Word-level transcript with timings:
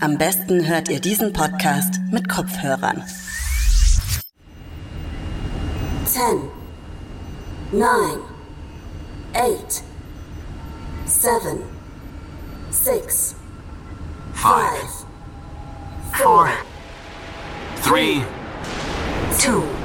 Am 0.00 0.18
besten 0.18 0.66
hört 0.66 0.88
ihr 0.88 1.00
diesen 1.00 1.32
Podcast 1.32 2.00
mit 2.10 2.28
Kopfhörern. 2.28 3.02
10, 6.04 6.22
9, 7.72 7.86
8, 9.32 9.82
7, 11.06 11.58
6, 12.70 13.34
5, 14.34 14.52
4, 16.12 16.48
3, 17.82 18.22
2, 19.38 19.83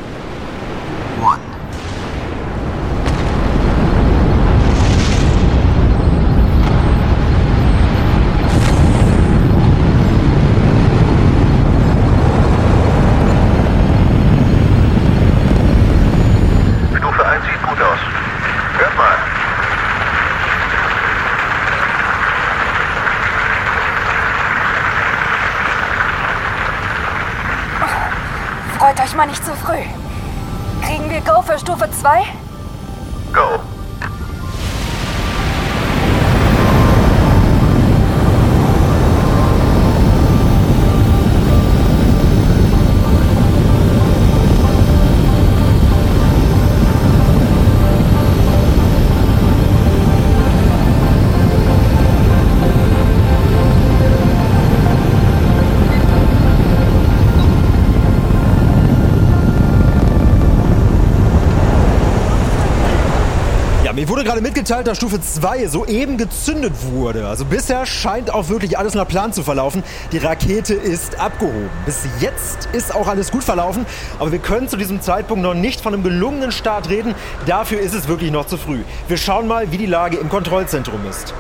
dass 64.70 64.98
Stufe 64.98 65.20
2 65.20 65.68
soeben 65.68 66.18
gezündet 66.18 66.74
wurde. 66.92 67.28
Also 67.28 67.44
bisher 67.44 67.88
scheint 67.88 68.32
auch 68.32 68.50
wirklich 68.50 68.78
alles 68.78 68.94
nach 68.94 69.08
Plan 69.08 69.34
zu 69.34 69.42
verlaufen. 69.42 69.84
Die 70.12 70.20
Rakete 70.20 70.76
ist 70.76 71.20
abgehoben. 71.20 71.72
Bis 71.88 72.04
jetzt 72.20 72.70
ist 72.72 72.94
auch 72.94 73.08
alles 73.08 73.32
gut 73.32 73.44
verlaufen, 73.44 73.88
aber 74.20 74.32
wir 74.32 74.38
können 74.38 74.70
zu 74.70 74.78
diesem 74.78 75.02
Zeitpunkt 75.02 75.42
noch 75.42 75.56
nicht 75.56 75.82
von 75.82 75.96
einem 75.96 76.04
gelungenen 76.04 76.52
Start 76.52 76.88
reden. 76.90 77.16
Dafür 77.48 77.80
ist 77.80 77.96
es 77.96 78.08
wirklich 78.08 78.32
noch 78.32 78.46
zu 78.46 78.58
früh. 78.58 78.84
Wir 79.08 79.18
schauen 79.18 79.48
mal, 79.48 79.72
wie 79.72 79.78
die 79.78 79.88
Lage 79.88 80.18
im 80.18 80.30
Kontrollzentrum 80.30 81.02
ist. 81.10 81.34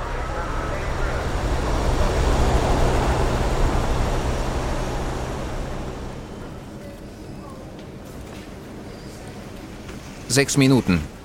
Sechs 10.28 10.58
Minuten. 10.58 11.19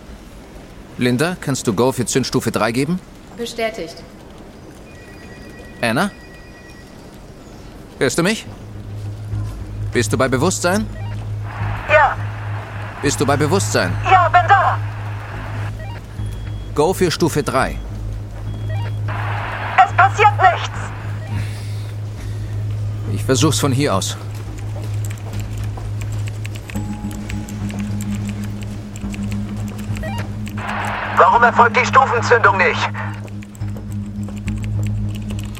Linda, 0.98 1.36
kannst 1.40 1.66
du 1.66 1.74
Go 1.74 1.92
für 1.92 2.06
Zündstufe 2.06 2.50
3 2.50 2.72
geben? 2.72 3.00
Bestätigt. 3.36 3.96
Anna? 5.82 6.10
Hörst 7.98 8.18
du 8.18 8.22
mich? 8.22 8.46
Bist 9.92 10.12
du 10.12 10.18
bei 10.18 10.28
Bewusstsein? 10.28 10.86
Ja, 11.88 12.16
Bist 13.02 13.20
du 13.20 13.26
bei 13.26 13.36
Bewusstsein? 13.36 13.92
ja, 14.10 14.28
bin 14.28 14.42
da. 14.48 14.78
Go 16.74 16.92
für 16.92 17.10
Stufe 17.10 17.42
3. 17.42 17.78
Es 19.86 19.92
passiert 19.96 20.32
nichts. 20.52 20.78
Ich 23.12 23.22
versuch's 23.24 23.58
von 23.60 23.72
hier 23.72 23.94
aus. 23.94 24.16
Erfolgt 31.44 31.76
die 31.76 31.86
Stufenzündung 31.86 32.56
nicht? 32.56 32.90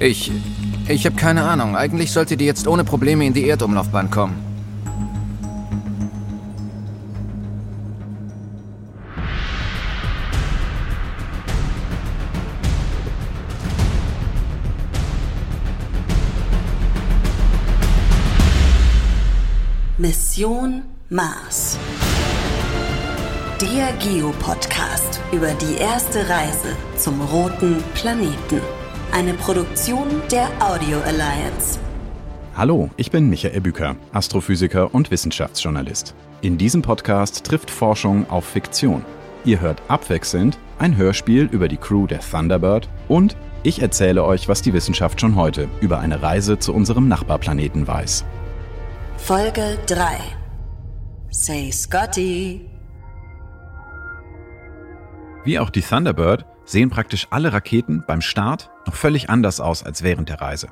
Ich. 0.00 0.32
Ich 0.88 1.06
habe 1.06 1.16
keine 1.16 1.44
Ahnung. 1.44 1.76
Eigentlich 1.76 2.12
sollte 2.12 2.36
die 2.36 2.44
jetzt 2.44 2.66
ohne 2.66 2.84
Probleme 2.84 3.24
in 3.24 3.32
die 3.32 3.48
Erdumlaufbahn 3.48 4.10
kommen. 4.10 4.44
Mission 19.96 20.82
Mars. 21.08 21.78
Der 23.60 23.92
Geo-Podcast 23.94 25.13
über 25.34 25.52
die 25.54 25.74
erste 25.78 26.28
Reise 26.28 26.76
zum 26.96 27.20
roten 27.20 27.82
Planeten. 27.94 28.60
Eine 29.12 29.34
Produktion 29.34 30.22
der 30.30 30.46
Audio 30.60 31.00
Alliance. 31.00 31.80
Hallo, 32.56 32.90
ich 32.96 33.10
bin 33.10 33.28
Michael 33.28 33.60
Büker, 33.60 33.96
Astrophysiker 34.12 34.94
und 34.94 35.10
Wissenschaftsjournalist. 35.10 36.14
In 36.40 36.56
diesem 36.56 36.82
Podcast 36.82 37.42
trifft 37.44 37.68
Forschung 37.68 38.30
auf 38.30 38.44
Fiktion. 38.44 39.04
Ihr 39.44 39.60
hört 39.60 39.82
abwechselnd 39.88 40.56
ein 40.78 40.96
Hörspiel 40.96 41.48
über 41.50 41.66
die 41.66 41.78
Crew 41.78 42.06
der 42.06 42.20
Thunderbird 42.20 42.88
und 43.08 43.36
ich 43.64 43.82
erzähle 43.82 44.22
euch, 44.22 44.48
was 44.48 44.62
die 44.62 44.72
Wissenschaft 44.72 45.20
schon 45.20 45.34
heute 45.34 45.68
über 45.80 45.98
eine 45.98 46.22
Reise 46.22 46.60
zu 46.60 46.72
unserem 46.72 47.08
Nachbarplaneten 47.08 47.88
weiß. 47.88 48.24
Folge 49.16 49.78
3. 49.86 50.16
Say 51.30 51.72
Scotty. 51.72 52.73
Wie 55.44 55.58
auch 55.58 55.68
die 55.68 55.82
Thunderbird 55.82 56.46
sehen 56.64 56.88
praktisch 56.88 57.26
alle 57.30 57.52
Raketen 57.52 58.02
beim 58.06 58.22
Start 58.22 58.70
noch 58.86 58.94
völlig 58.94 59.28
anders 59.28 59.60
aus 59.60 59.82
als 59.84 60.02
während 60.02 60.30
der 60.30 60.40
Reise. 60.40 60.68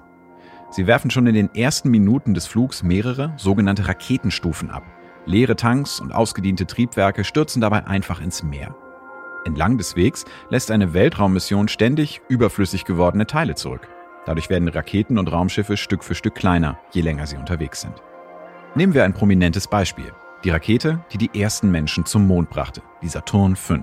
Sie 0.70 0.86
werfen 0.86 1.10
schon 1.10 1.26
in 1.26 1.34
den 1.34 1.54
ersten 1.54 1.90
Minuten 1.90 2.32
des 2.32 2.46
Flugs 2.46 2.82
mehrere 2.82 3.34
sogenannte 3.36 3.86
Raketenstufen 3.86 4.70
ab. 4.70 4.84
Leere 5.26 5.56
Tanks 5.56 6.00
und 6.00 6.12
ausgediente 6.12 6.66
Triebwerke 6.66 7.24
stürzen 7.24 7.60
dabei 7.60 7.86
einfach 7.86 8.22
ins 8.22 8.42
Meer. 8.42 8.74
Entlang 9.44 9.76
des 9.76 9.96
Wegs 9.96 10.24
lässt 10.48 10.70
eine 10.70 10.94
Weltraummission 10.94 11.68
ständig 11.68 12.22
überflüssig 12.28 12.86
gewordene 12.86 13.26
Teile 13.26 13.54
zurück. 13.54 13.86
Dadurch 14.24 14.48
werden 14.48 14.68
Raketen 14.68 15.18
und 15.18 15.30
Raumschiffe 15.30 15.76
Stück 15.76 16.02
für 16.02 16.14
Stück 16.14 16.34
kleiner, 16.34 16.78
je 16.92 17.02
länger 17.02 17.26
sie 17.26 17.36
unterwegs 17.36 17.82
sind. 17.82 17.94
Nehmen 18.74 18.94
wir 18.94 19.04
ein 19.04 19.14
prominentes 19.14 19.66
Beispiel. 19.66 20.12
Die 20.44 20.50
Rakete, 20.50 21.04
die 21.12 21.18
die 21.18 21.38
ersten 21.38 21.70
Menschen 21.70 22.06
zum 22.06 22.26
Mond 22.26 22.48
brachte, 22.48 22.82
die 23.02 23.08
Saturn 23.08 23.56
V. 23.56 23.82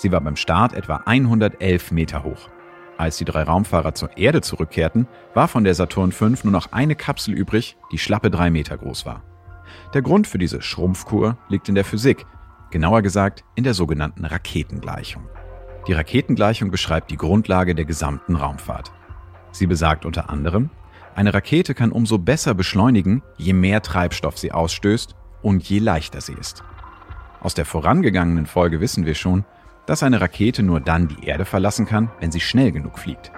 Sie 0.00 0.10
war 0.12 0.22
beim 0.22 0.36
Start 0.36 0.72
etwa 0.72 1.02
111 1.04 1.90
Meter 1.90 2.24
hoch. 2.24 2.48
Als 2.96 3.18
die 3.18 3.26
drei 3.26 3.42
Raumfahrer 3.42 3.94
zur 3.94 4.16
Erde 4.16 4.40
zurückkehrten, 4.40 5.06
war 5.34 5.46
von 5.46 5.62
der 5.62 5.74
Saturn 5.74 6.10
V 6.10 6.28
nur 6.42 6.52
noch 6.52 6.72
eine 6.72 6.94
Kapsel 6.94 7.34
übrig, 7.34 7.76
die 7.92 7.98
schlappe 7.98 8.30
drei 8.30 8.48
Meter 8.48 8.78
groß 8.78 9.04
war. 9.04 9.22
Der 9.92 10.00
Grund 10.00 10.26
für 10.26 10.38
diese 10.38 10.62
Schrumpfkur 10.62 11.36
liegt 11.50 11.68
in 11.68 11.74
der 11.74 11.84
Physik, 11.84 12.24
genauer 12.70 13.02
gesagt 13.02 13.44
in 13.56 13.64
der 13.64 13.74
sogenannten 13.74 14.24
Raketengleichung. 14.24 15.28
Die 15.86 15.92
Raketengleichung 15.92 16.70
beschreibt 16.70 17.10
die 17.10 17.18
Grundlage 17.18 17.74
der 17.74 17.84
gesamten 17.84 18.36
Raumfahrt. 18.36 18.92
Sie 19.52 19.66
besagt 19.66 20.06
unter 20.06 20.30
anderem, 20.30 20.70
eine 21.14 21.34
Rakete 21.34 21.74
kann 21.74 21.92
umso 21.92 22.16
besser 22.16 22.54
beschleunigen, 22.54 23.22
je 23.36 23.52
mehr 23.52 23.82
Treibstoff 23.82 24.38
sie 24.38 24.52
ausstößt 24.52 25.14
und 25.42 25.62
je 25.68 25.78
leichter 25.78 26.22
sie 26.22 26.36
ist. 26.40 26.64
Aus 27.42 27.52
der 27.52 27.66
vorangegangenen 27.66 28.46
Folge 28.46 28.80
wissen 28.80 29.04
wir 29.04 29.14
schon, 29.14 29.44
dass 29.86 30.02
eine 30.02 30.20
Rakete 30.20 30.62
nur 30.62 30.80
dann 30.80 31.08
die 31.08 31.26
Erde 31.26 31.44
verlassen 31.44 31.86
kann, 31.86 32.10
wenn 32.20 32.32
sie 32.32 32.40
schnell 32.40 32.72
genug 32.72 32.98
fliegt. 32.98 33.32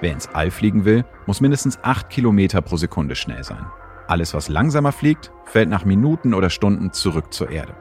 Wer 0.00 0.12
ins 0.12 0.28
All 0.28 0.50
fliegen 0.50 0.84
will, 0.84 1.04
muss 1.26 1.40
mindestens 1.40 1.78
8 1.82 2.10
Kilometer 2.10 2.60
pro 2.60 2.76
Sekunde 2.76 3.14
schnell 3.14 3.44
sein. 3.44 3.66
Alles, 4.08 4.34
was 4.34 4.48
langsamer 4.48 4.92
fliegt, 4.92 5.30
fällt 5.44 5.68
nach 5.68 5.84
Minuten 5.84 6.34
oder 6.34 6.50
Stunden 6.50 6.92
zurück 6.92 7.32
zur 7.32 7.50
Erde. 7.50 7.74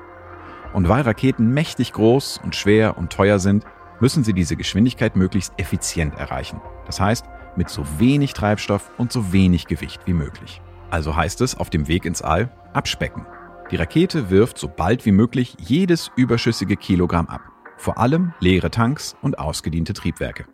Und 0.73 0.87
weil 0.87 1.01
Raketen 1.01 1.53
mächtig 1.53 1.93
groß 1.93 2.39
und 2.43 2.55
schwer 2.55 2.97
und 2.97 3.11
teuer 3.11 3.39
sind, 3.39 3.65
müssen 3.99 4.23
sie 4.23 4.33
diese 4.33 4.55
Geschwindigkeit 4.55 5.15
möglichst 5.15 5.53
effizient 5.57 6.15
erreichen. 6.15 6.61
Das 6.85 6.99
heißt, 6.99 7.25
mit 7.55 7.69
so 7.69 7.83
wenig 7.97 8.33
Treibstoff 8.33 8.91
und 8.97 9.11
so 9.11 9.33
wenig 9.33 9.67
Gewicht 9.67 10.01
wie 10.05 10.13
möglich. 10.13 10.61
Also 10.89 11.15
heißt 11.15 11.41
es 11.41 11.57
auf 11.57 11.69
dem 11.69 11.87
Weg 11.87 12.05
ins 12.05 12.21
All 12.21 12.49
abspecken. 12.73 13.25
Die 13.71 13.75
Rakete 13.77 14.29
wirft 14.29 14.57
so 14.57 14.67
bald 14.67 15.05
wie 15.05 15.11
möglich 15.11 15.55
jedes 15.59 16.11
überschüssige 16.15 16.75
Kilogramm 16.75 17.27
ab. 17.27 17.41
Vor 17.81 17.97
allem 17.97 18.35
leere 18.39 18.69
Tanks 18.69 19.15
und 19.23 19.39
ausgediente 19.39 19.93
Triebwerke. 19.93 20.45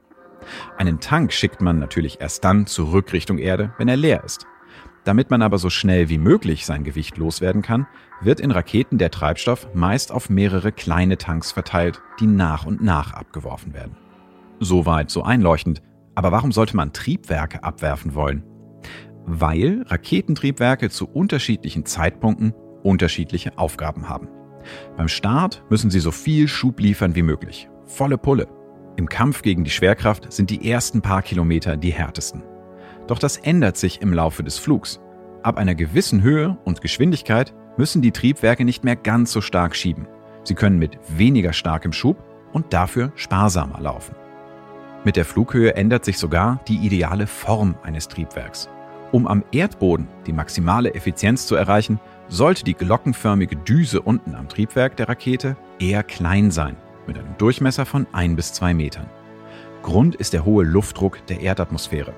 Einen 0.78 1.02
Tank 1.02 1.34
schickt 1.34 1.60
man 1.60 1.78
natürlich 1.78 2.22
erst 2.22 2.46
dann 2.46 2.68
zurück 2.68 3.12
Richtung 3.12 3.38
Erde, 3.38 3.74
wenn 3.78 3.90
er 3.90 3.98
leer 3.98 4.24
ist. 4.24 4.46
Damit 5.04 5.30
man 5.30 5.42
aber 5.42 5.58
so 5.58 5.70
schnell 5.70 6.08
wie 6.08 6.20
möglich 6.20 6.66
sein 6.66 6.86
Gewicht 6.86 7.18
loswerden 7.18 7.62
kann, 7.62 7.86
wird 8.22 8.40
in 8.40 8.52
Raketen 8.52 8.98
der 8.98 9.12
Treibstoff 9.12 9.68
meist 9.74 10.14
auf 10.14 10.30
mehrere 10.30 10.72
kleine 10.72 11.18
Tanks 11.18 11.52
verteilt, 11.52 12.02
die 12.22 12.28
nach 12.28 12.66
und 12.66 12.82
nach 12.82 13.12
abgeworfen 13.12 13.74
werden. 13.74 13.98
Soweit 14.62 15.10
so 15.10 15.22
einleuchtend. 15.22 15.82
Aber 16.16 16.32
warum 16.32 16.54
sollte 16.54 16.78
man 16.78 16.94
Triebwerke 16.94 17.62
abwerfen 17.62 18.16
wollen? 18.16 18.46
Weil 19.26 19.84
Raketentriebwerke 19.86 20.90
zu 20.90 21.10
unterschiedlichen 21.10 21.86
Zeitpunkten 21.86 22.54
unterschiedliche 22.84 23.58
Aufgaben 23.58 24.08
haben. 24.08 24.30
Beim 24.96 25.08
Start 25.08 25.64
müssen 25.70 25.90
sie 25.90 26.00
so 26.00 26.12
viel 26.12 26.48
Schub 26.48 26.80
liefern 26.80 27.16
wie 27.16 27.22
möglich. 27.22 27.70
Volle 27.86 28.18
Pulle. 28.18 28.48
Im 28.98 29.08
Kampf 29.08 29.42
gegen 29.42 29.64
die 29.64 29.70
Schwerkraft 29.70 30.32
sind 30.32 30.50
die 30.50 30.70
ersten 30.70 31.02
paar 31.02 31.22
Kilometer 31.22 31.78
die 31.78 31.94
härtesten. 31.94 32.44
Doch 33.08 33.20
das 33.20 33.38
ändert 33.38 33.78
sich 33.78 34.02
im 34.02 34.14
Laufe 34.14 34.44
des 34.44 34.58
Flugs. 34.58 35.00
Ab 35.44 35.58
einer 35.58 35.76
gewissen 35.76 36.22
Höhe 36.22 36.58
und 36.66 36.82
Geschwindigkeit 36.82 37.54
müssen 37.78 38.02
die 38.02 38.12
Triebwerke 38.12 38.66
nicht 38.66 38.84
mehr 38.84 38.96
ganz 38.96 39.32
so 39.32 39.40
stark 39.42 39.76
schieben. 39.76 40.08
Sie 40.44 40.56
können 40.56 40.80
mit 40.80 40.98
weniger 41.08 41.54
starkem 41.54 41.94
Schub 41.94 42.24
und 42.54 42.74
dafür 42.74 43.12
sparsamer 43.16 43.80
laufen. 43.80 44.16
Mit 45.04 45.16
der 45.16 45.26
Flughöhe 45.26 45.76
ändert 45.76 46.04
sich 46.04 46.18
sogar 46.18 46.60
die 46.68 46.78
ideale 46.78 47.28
Form 47.28 47.76
eines 47.84 48.08
Triebwerks. 48.08 48.68
Um 49.12 49.26
am 49.26 49.44
Erdboden 49.52 50.08
die 50.26 50.34
maximale 50.34 50.94
Effizienz 50.94 51.48
zu 51.48 51.56
erreichen, 51.56 52.00
sollte 52.28 52.66
die 52.66 52.74
glockenförmige 52.74 53.56
Düse 53.56 54.02
unten 54.02 54.36
am 54.36 54.50
Triebwerk 54.50 54.98
der 54.98 55.08
Rakete 55.08 55.56
eher 55.80 56.04
klein 56.04 56.52
sein, 56.52 56.76
mit 57.06 57.18
einem 57.18 57.38
Durchmesser 57.38 57.86
von 57.86 58.06
1 58.12 58.36
bis 58.36 58.54
2 58.54 58.74
Metern. 58.74 59.10
Grund 59.82 60.16
ist 60.16 60.34
der 60.34 60.44
hohe 60.44 60.66
Luftdruck 60.66 61.26
der 61.28 61.40
Erdatmosphäre. 61.40 62.14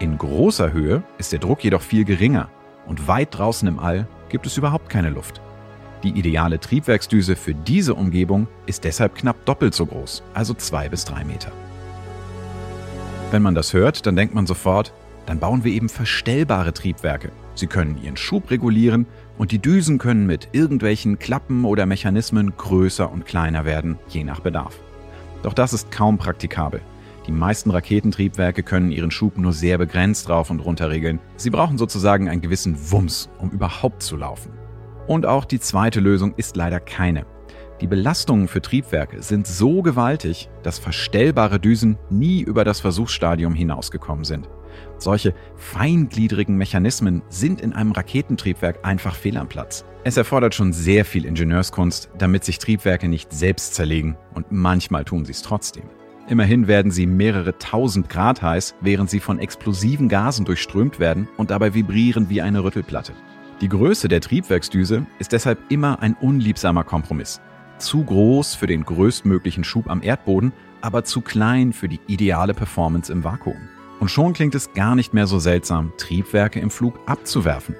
In 0.00 0.18
großer 0.18 0.72
Höhe 0.72 1.04
ist 1.18 1.30
der 1.30 1.38
Druck 1.38 1.62
jedoch 1.62 1.82
viel 1.82 2.04
geringer 2.04 2.48
und 2.86 3.06
weit 3.06 3.38
draußen 3.38 3.68
im 3.68 3.78
All 3.78 4.08
gibt 4.28 4.46
es 4.46 4.56
überhaupt 4.56 4.88
keine 4.88 5.10
Luft. 5.10 5.40
Die 6.02 6.18
ideale 6.18 6.58
Triebwerksdüse 6.58 7.36
für 7.36 7.54
diese 7.54 7.94
Umgebung 7.94 8.48
ist 8.66 8.82
deshalb 8.84 9.14
knapp 9.14 9.44
doppelt 9.44 9.74
so 9.74 9.86
groß, 9.86 10.24
also 10.34 10.54
2 10.54 10.88
bis 10.88 11.04
3 11.04 11.24
Meter. 11.24 11.52
Wenn 13.30 13.42
man 13.42 13.54
das 13.54 13.74
hört, 13.74 14.06
dann 14.06 14.16
denkt 14.16 14.34
man 14.34 14.46
sofort, 14.46 14.92
dann 15.26 15.38
bauen 15.38 15.64
wir 15.64 15.72
eben 15.72 15.88
verstellbare 15.88 16.72
Triebwerke. 16.72 17.32
Sie 17.54 17.66
können 17.66 17.98
ihren 18.02 18.16
Schub 18.16 18.50
regulieren 18.50 19.06
und 19.38 19.52
die 19.52 19.58
Düsen 19.58 19.98
können 19.98 20.26
mit 20.26 20.48
irgendwelchen 20.52 21.18
Klappen 21.18 21.64
oder 21.64 21.86
Mechanismen 21.86 22.54
größer 22.56 23.10
und 23.10 23.26
kleiner 23.26 23.64
werden, 23.64 23.98
je 24.08 24.24
nach 24.24 24.40
Bedarf. 24.40 24.78
Doch 25.42 25.54
das 25.54 25.72
ist 25.72 25.90
kaum 25.90 26.18
praktikabel. 26.18 26.80
Die 27.26 27.32
meisten 27.32 27.70
Raketentriebwerke 27.70 28.62
können 28.62 28.90
ihren 28.90 29.10
Schub 29.10 29.36
nur 29.38 29.52
sehr 29.52 29.78
begrenzt 29.78 30.28
rauf 30.28 30.50
und 30.50 30.60
runter 30.60 30.90
regeln. 30.90 31.20
Sie 31.36 31.50
brauchen 31.50 31.78
sozusagen 31.78 32.28
einen 32.28 32.40
gewissen 32.40 32.76
Wumms, 32.90 33.28
um 33.38 33.50
überhaupt 33.50 34.02
zu 34.02 34.16
laufen. 34.16 34.52
Und 35.06 35.26
auch 35.26 35.44
die 35.44 35.60
zweite 35.60 36.00
Lösung 36.00 36.34
ist 36.36 36.56
leider 36.56 36.80
keine. 36.80 37.26
Die 37.80 37.86
Belastungen 37.86 38.46
für 38.46 38.60
Triebwerke 38.60 39.22
sind 39.22 39.46
so 39.46 39.80
gewaltig, 39.80 40.50
dass 40.62 40.78
verstellbare 40.78 41.58
Düsen 41.58 41.96
nie 42.10 42.42
über 42.42 42.62
das 42.62 42.78
Versuchsstadium 42.80 43.54
hinausgekommen 43.54 44.24
sind. 44.24 44.50
Solche 44.98 45.34
feingliedrigen 45.56 46.56
Mechanismen 46.56 47.22
sind 47.30 47.62
in 47.62 47.72
einem 47.72 47.92
Raketentriebwerk 47.92 48.84
einfach 48.84 49.14
fehl 49.14 49.38
am 49.38 49.48
Platz. 49.48 49.86
Es 50.04 50.18
erfordert 50.18 50.54
schon 50.54 50.74
sehr 50.74 51.06
viel 51.06 51.24
Ingenieurskunst, 51.24 52.10
damit 52.18 52.44
sich 52.44 52.58
Triebwerke 52.58 53.08
nicht 53.08 53.32
selbst 53.32 53.74
zerlegen 53.74 54.16
und 54.34 54.52
manchmal 54.52 55.04
tun 55.04 55.24
sie 55.24 55.32
es 55.32 55.40
trotzdem. 55.40 55.84
Immerhin 56.28 56.68
werden 56.68 56.92
sie 56.92 57.06
mehrere 57.06 57.56
tausend 57.58 58.10
Grad 58.10 58.42
heiß, 58.42 58.74
während 58.82 59.08
sie 59.08 59.20
von 59.20 59.38
explosiven 59.38 60.08
Gasen 60.10 60.44
durchströmt 60.44 61.00
werden 61.00 61.28
und 61.38 61.50
dabei 61.50 61.72
vibrieren 61.72 62.28
wie 62.28 62.42
eine 62.42 62.62
Rüttelplatte. 62.62 63.14
Die 63.62 63.68
Größe 63.68 64.08
der 64.08 64.20
Triebwerksdüse 64.20 65.06
ist 65.18 65.32
deshalb 65.32 65.58
immer 65.70 66.00
ein 66.00 66.14
unliebsamer 66.14 66.84
Kompromiss 66.84 67.40
zu 67.80 68.04
groß 68.04 68.54
für 68.54 68.66
den 68.66 68.84
größtmöglichen 68.84 69.64
Schub 69.64 69.90
am 69.90 70.02
Erdboden, 70.02 70.52
aber 70.80 71.04
zu 71.04 71.20
klein 71.20 71.72
für 71.72 71.88
die 71.88 72.00
ideale 72.06 72.54
Performance 72.54 73.12
im 73.12 73.24
Vakuum. 73.24 73.68
Und 73.98 74.10
schon 74.10 74.32
klingt 74.32 74.54
es 74.54 74.72
gar 74.72 74.94
nicht 74.94 75.12
mehr 75.12 75.26
so 75.26 75.38
seltsam, 75.38 75.92
Triebwerke 75.98 76.60
im 76.60 76.70
Flug 76.70 76.98
abzuwerfen. 77.06 77.74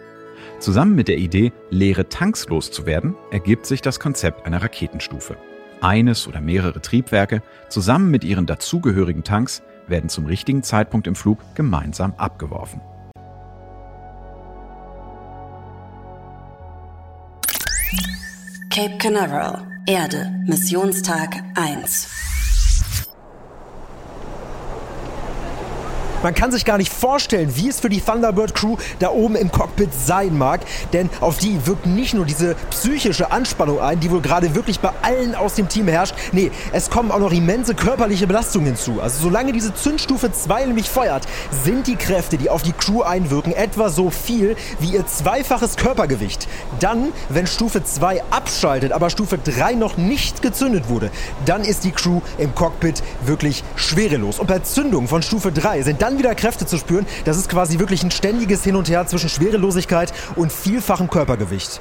Zusammen 0.59 0.95
mit 0.95 1.09
der 1.09 1.17
Idee, 1.17 1.53
leere 1.71 2.09
Tanks 2.09 2.49
loszuwerden, 2.49 3.15
ergibt 3.31 3.65
sich 3.65 3.81
das 3.81 4.01
Konzept 4.01 4.47
einer 4.47 4.63
Raketenstufe. 4.63 5.37
Eines 5.81 6.29
oder 6.29 6.43
mehrere 6.43 6.83
Triebwerke 6.83 7.43
zusammen 7.71 8.11
mit 8.11 8.25
ihren 8.25 8.45
dazugehörigen 8.45 9.25
Tanks 9.25 9.63
werden 9.87 10.11
zum 10.11 10.27
richtigen 10.27 10.63
Zeitpunkt 10.63 11.07
im 11.07 11.15
Flug 11.15 11.39
gemeinsam 11.55 12.13
abgeworfen. 12.19 12.83
Cape 18.71 18.99
Canaveral, 18.99 19.67
Erde, 19.87 20.31
Missionstag 20.47 21.43
1. 21.55 22.30
Man 26.23 26.35
kann 26.35 26.53
sich 26.53 26.67
gar 26.67 26.77
nicht 26.77 26.93
vorstellen, 26.93 27.57
wie 27.57 27.69
es 27.69 27.81
für 27.81 27.89
die 27.89 28.01
Thunderbird 28.01 28.55
Crew 28.55 28.77
da 28.99 29.09
oben 29.11 29.37
im 29.37 29.51
Cockpit 29.51 29.89
sein 29.95 30.37
mag, 30.37 30.61
denn 30.93 31.09
auf 31.21 31.39
die 31.39 31.67
wirkt 31.67 31.87
nicht 31.87 32.13
nur 32.13 32.27
diese 32.27 32.57
psychische 32.71 33.33
Anspannung 33.33 33.81
ein, 33.81 34.01
die 34.01 34.11
wohl 34.11 34.21
gerade 34.21 34.55
wirklich 34.55 34.81
bei 34.81 34.91
allen 35.01 35.35
aus 35.35 35.55
dem 35.55 35.71
Team 35.71 35.89
herrscht. 35.89 36.15
Nee, 36.33 36.51
es 36.73 36.91
kommen 36.91 37.11
auch 37.11 37.21
noch 37.21 37.33
immense 37.33 37.75
körperliche 37.75 38.27
Belastungen 38.27 38.67
hinzu. 38.67 39.01
Also 39.01 39.23
solange 39.23 39.53
diese 39.53 39.75
Zündstufe 39.75 40.31
2 40.31 40.67
nämlich 40.67 40.91
feuert, 40.91 41.27
sind 41.65 41.87
die 41.87 41.97
Kräfte, 41.97 42.37
die 42.37 42.51
auf 42.51 42.63
die 42.63 42.73
Crew 42.73 43.01
einwirken, 43.01 43.55
etwa 43.55 43.89
so 43.89 44.11
viel 44.11 44.57
wie 44.79 44.91
ihr 44.91 45.07
zweifaches 45.07 45.77
Körpergewicht. 45.77 46.49
Dann, 46.81 47.13
wenn 47.31 47.47
Stufe 47.47 47.83
2 47.83 48.25
abschaltet, 48.31 48.93
aber 48.93 49.09
Stufe 49.09 49.39
3 49.39 49.73
noch 49.73 49.97
nicht 49.97 50.43
gezündet 50.43 50.91
wurde, 50.91 51.11
dann 51.47 51.65
ist 51.65 51.85
die 51.85 51.93
Crew 51.93 52.21
im 52.37 52.55
Cockpit 52.55 53.03
wirklich 53.25 53.65
schwerelos. 53.75 54.39
Und 54.39 54.49
bei 54.49 54.59
Zündung 54.59 55.09
von 55.09 55.23
Stufe 55.23 55.51
3 55.51 55.81
sind 55.81 56.03
dann 56.03 56.10
dann 56.11 56.19
wieder 56.19 56.35
Kräfte 56.35 56.67
zu 56.67 56.77
spüren, 56.77 57.07
das 57.25 57.37
ist 57.37 57.49
quasi 57.49 57.79
wirklich 57.79 58.03
ein 58.03 58.11
ständiges 58.11 58.65
Hin 58.65 58.77
und 58.77 58.89
Her 58.89 59.07
zwischen 59.07 59.29
Schwerelosigkeit 59.29 60.13
und 60.35 60.53
vielfachem 60.53 61.09
Körpergewicht. 61.09 61.81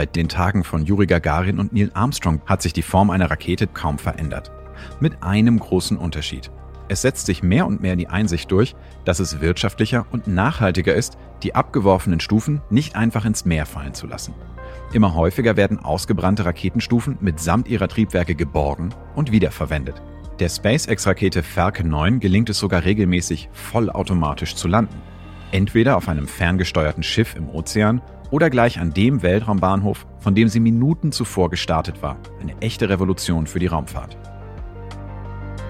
Seit 0.00 0.16
den 0.16 0.30
Tagen 0.30 0.64
von 0.64 0.86
Juri 0.86 1.04
Gagarin 1.04 1.58
und 1.58 1.74
Neil 1.74 1.90
Armstrong 1.92 2.40
hat 2.46 2.62
sich 2.62 2.72
die 2.72 2.80
Form 2.80 3.10
einer 3.10 3.30
Rakete 3.30 3.66
kaum 3.66 3.98
verändert. 3.98 4.50
Mit 4.98 5.22
einem 5.22 5.58
großen 5.58 5.98
Unterschied. 5.98 6.50
Es 6.88 7.02
setzt 7.02 7.26
sich 7.26 7.42
mehr 7.42 7.66
und 7.66 7.82
mehr 7.82 7.96
die 7.96 8.08
Einsicht 8.08 8.50
durch, 8.50 8.74
dass 9.04 9.20
es 9.20 9.42
wirtschaftlicher 9.42 10.06
und 10.10 10.26
nachhaltiger 10.26 10.94
ist, 10.94 11.18
die 11.42 11.54
abgeworfenen 11.54 12.18
Stufen 12.18 12.62
nicht 12.70 12.96
einfach 12.96 13.26
ins 13.26 13.44
Meer 13.44 13.66
fallen 13.66 13.92
zu 13.92 14.06
lassen. 14.06 14.32
Immer 14.94 15.14
häufiger 15.14 15.58
werden 15.58 15.78
ausgebrannte 15.78 16.46
Raketenstufen 16.46 17.18
mitsamt 17.20 17.68
ihrer 17.68 17.88
Triebwerke 17.88 18.34
geborgen 18.34 18.94
und 19.14 19.32
wiederverwendet. 19.32 20.00
Der 20.38 20.48
SpaceX-Rakete 20.48 21.42
Falcon 21.42 21.90
9 21.90 22.20
gelingt 22.20 22.48
es 22.48 22.58
sogar 22.58 22.86
regelmäßig, 22.86 23.50
vollautomatisch 23.52 24.54
zu 24.54 24.66
landen. 24.66 25.02
Entweder 25.52 25.98
auf 25.98 26.08
einem 26.08 26.26
ferngesteuerten 26.26 27.02
Schiff 27.02 27.36
im 27.36 27.50
Ozean 27.50 28.00
oder 28.30 28.50
gleich 28.50 28.80
an 28.80 28.92
dem 28.92 29.22
Weltraumbahnhof, 29.22 30.06
von 30.18 30.34
dem 30.34 30.48
sie 30.48 30.60
Minuten 30.60 31.12
zuvor 31.12 31.50
gestartet 31.50 32.02
war. 32.02 32.16
Eine 32.40 32.60
echte 32.60 32.88
Revolution 32.88 33.46
für 33.46 33.58
die 33.58 33.66
Raumfahrt. 33.66 34.16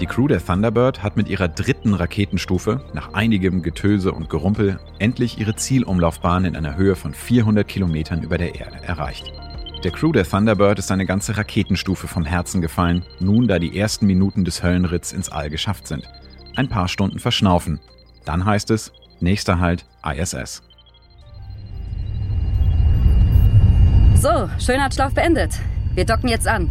Die 0.00 0.06
Crew 0.06 0.28
der 0.28 0.42
Thunderbird 0.42 1.02
hat 1.02 1.18
mit 1.18 1.28
ihrer 1.28 1.48
dritten 1.48 1.92
Raketenstufe 1.92 2.82
nach 2.94 3.12
einigem 3.12 3.62
Getöse 3.62 4.12
und 4.12 4.30
Gerumpel 4.30 4.80
endlich 4.98 5.38
ihre 5.38 5.56
Zielumlaufbahn 5.56 6.46
in 6.46 6.56
einer 6.56 6.76
Höhe 6.76 6.96
von 6.96 7.12
400 7.12 7.68
Kilometern 7.68 8.22
über 8.22 8.38
der 8.38 8.54
Erde 8.54 8.82
erreicht. 8.82 9.30
Der 9.84 9.90
Crew 9.90 10.12
der 10.12 10.26
Thunderbird 10.26 10.78
ist 10.78 10.90
eine 10.90 11.04
ganze 11.04 11.36
Raketenstufe 11.36 12.08
vom 12.08 12.24
Herzen 12.24 12.62
gefallen, 12.62 13.04
nun 13.18 13.46
da 13.46 13.58
die 13.58 13.78
ersten 13.78 14.06
Minuten 14.06 14.44
des 14.46 14.62
Höllenritts 14.62 15.12
ins 15.12 15.30
All 15.30 15.50
geschafft 15.50 15.86
sind. 15.86 16.08
Ein 16.56 16.68
paar 16.68 16.88
Stunden 16.88 17.18
verschnaufen. 17.18 17.78
Dann 18.24 18.44
heißt 18.44 18.70
es, 18.70 18.92
nächster 19.20 19.58
Halt 19.60 19.84
ISS. 20.02 20.62
So, 24.20 24.50
Schönheitsschlaf 24.58 25.14
beendet. 25.14 25.58
Wir 25.94 26.04
docken 26.04 26.28
jetzt 26.28 26.46
an. 26.46 26.70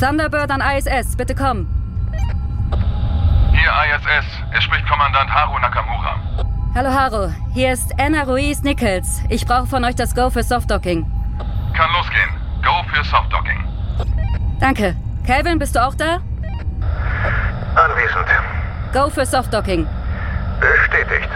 Thunderbird 0.00 0.50
an 0.50 0.62
ISS, 0.62 1.16
bitte 1.16 1.34
komm. 1.34 1.66
Hier 3.52 3.70
ISS. 3.94 4.24
Es 4.56 4.64
spricht 4.64 4.88
Kommandant 4.88 5.28
Haru 5.30 5.58
Nakamura. 5.58 6.16
Hallo 6.74 6.88
Haru, 6.88 7.30
hier 7.52 7.74
ist 7.74 7.92
Anna 8.00 8.22
Ruiz 8.22 8.62
Nichols. 8.62 9.20
Ich 9.28 9.44
brauche 9.44 9.66
von 9.66 9.84
euch 9.84 9.96
das 9.96 10.14
Go 10.14 10.30
für 10.30 10.42
Softdocking. 10.42 11.04
Kann 11.76 11.90
losgehen. 11.92 12.30
Go 12.64 12.82
für 12.90 13.04
Softdocking. 13.04 13.62
Danke. 14.60 14.96
Calvin, 15.26 15.58
bist 15.58 15.76
du 15.76 15.86
auch 15.86 15.94
da? 15.94 16.20
Anwesend. 17.74 18.26
Go 18.94 19.10
für 19.10 19.26
Softdocking. 19.26 19.86
Bestätigt. 20.58 21.29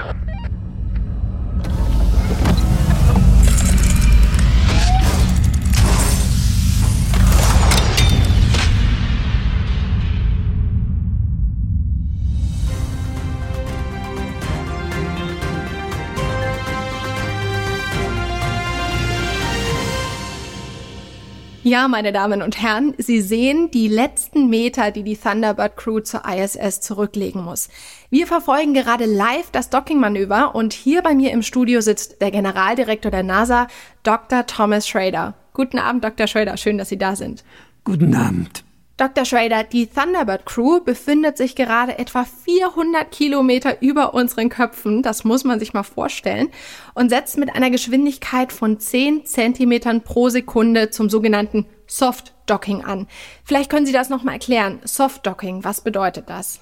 Ja, 21.75 21.89
meine 21.89 22.13
Damen 22.13 22.41
und 22.41 22.63
Herren, 22.63 22.95
Sie 22.99 23.21
sehen 23.21 23.69
die 23.73 23.89
letzten 23.89 24.49
Meter, 24.49 24.93
die 24.93 25.03
die 25.03 25.17
Thunderbird 25.17 25.77
Crew 25.77 25.99
zur 25.99 26.23
ISS 26.25 26.81
zurücklegen 26.81 27.43
muss. 27.43 27.69
Wir 28.11 28.29
verfolgen 28.29 28.75
gerade 28.75 29.07
live 29.07 29.51
das 29.51 29.71
Dockingmanöver 29.71 30.55
und 30.55 30.73
hier 30.73 31.03
bei 31.03 31.17
mir 31.17 31.33
im 31.33 31.43
Studio 31.43 31.81
sitzt 31.81 32.21
der 32.21 32.31
Generaldirektor 32.31 33.11
der 33.11 33.25
NASA, 33.25 33.67
Dr. 34.05 34.47
Thomas 34.47 34.87
Schrader. 34.87 35.35
Guten 35.53 35.81
Abend, 35.81 36.05
Dr. 36.05 36.29
Schrader, 36.29 36.57
schön, 36.59 36.79
dass 36.79 36.91
Sie 36.91 36.97
da 36.97 37.17
sind. 37.17 37.43
Guten 37.83 38.15
Abend. 38.15 38.64
Dr. 38.97 39.25
Schrader, 39.25 39.65
die 39.65 39.89
Thunderbird 39.89 40.47
Crew 40.47 40.79
befindet 40.79 41.37
sich 41.37 41.57
gerade 41.57 41.99
etwa 41.99 42.25
400 42.25 43.11
Kilometer 43.11 43.83
über 43.83 44.15
unseren 44.15 44.49
Köpfen, 44.49 45.03
das 45.03 45.25
muss 45.25 45.43
man 45.43 45.59
sich 45.59 45.75
mal 45.75 45.83
vorstellen, 45.83 46.51
und 46.95 47.09
setzt 47.09 47.37
mit 47.37 47.53
einer 47.53 47.71
Geschwindigkeit 47.71 48.53
von 48.53 48.79
10 48.79 49.27
Zentimetern 49.27 50.03
pro 50.03 50.29
Sekunde 50.29 50.91
zum 50.91 51.11
sogenannten 51.11 51.67
Soft 51.89 52.35
Docking 52.47 52.85
an. 52.85 53.09
Vielleicht 53.43 53.69
können 53.69 53.85
Sie 53.85 53.93
das 53.93 54.11
nochmal 54.11 54.35
erklären. 54.35 54.79
Soft 54.85 55.27
Docking, 55.27 55.65
was 55.65 55.81
bedeutet 55.81 56.31
das? 56.31 56.61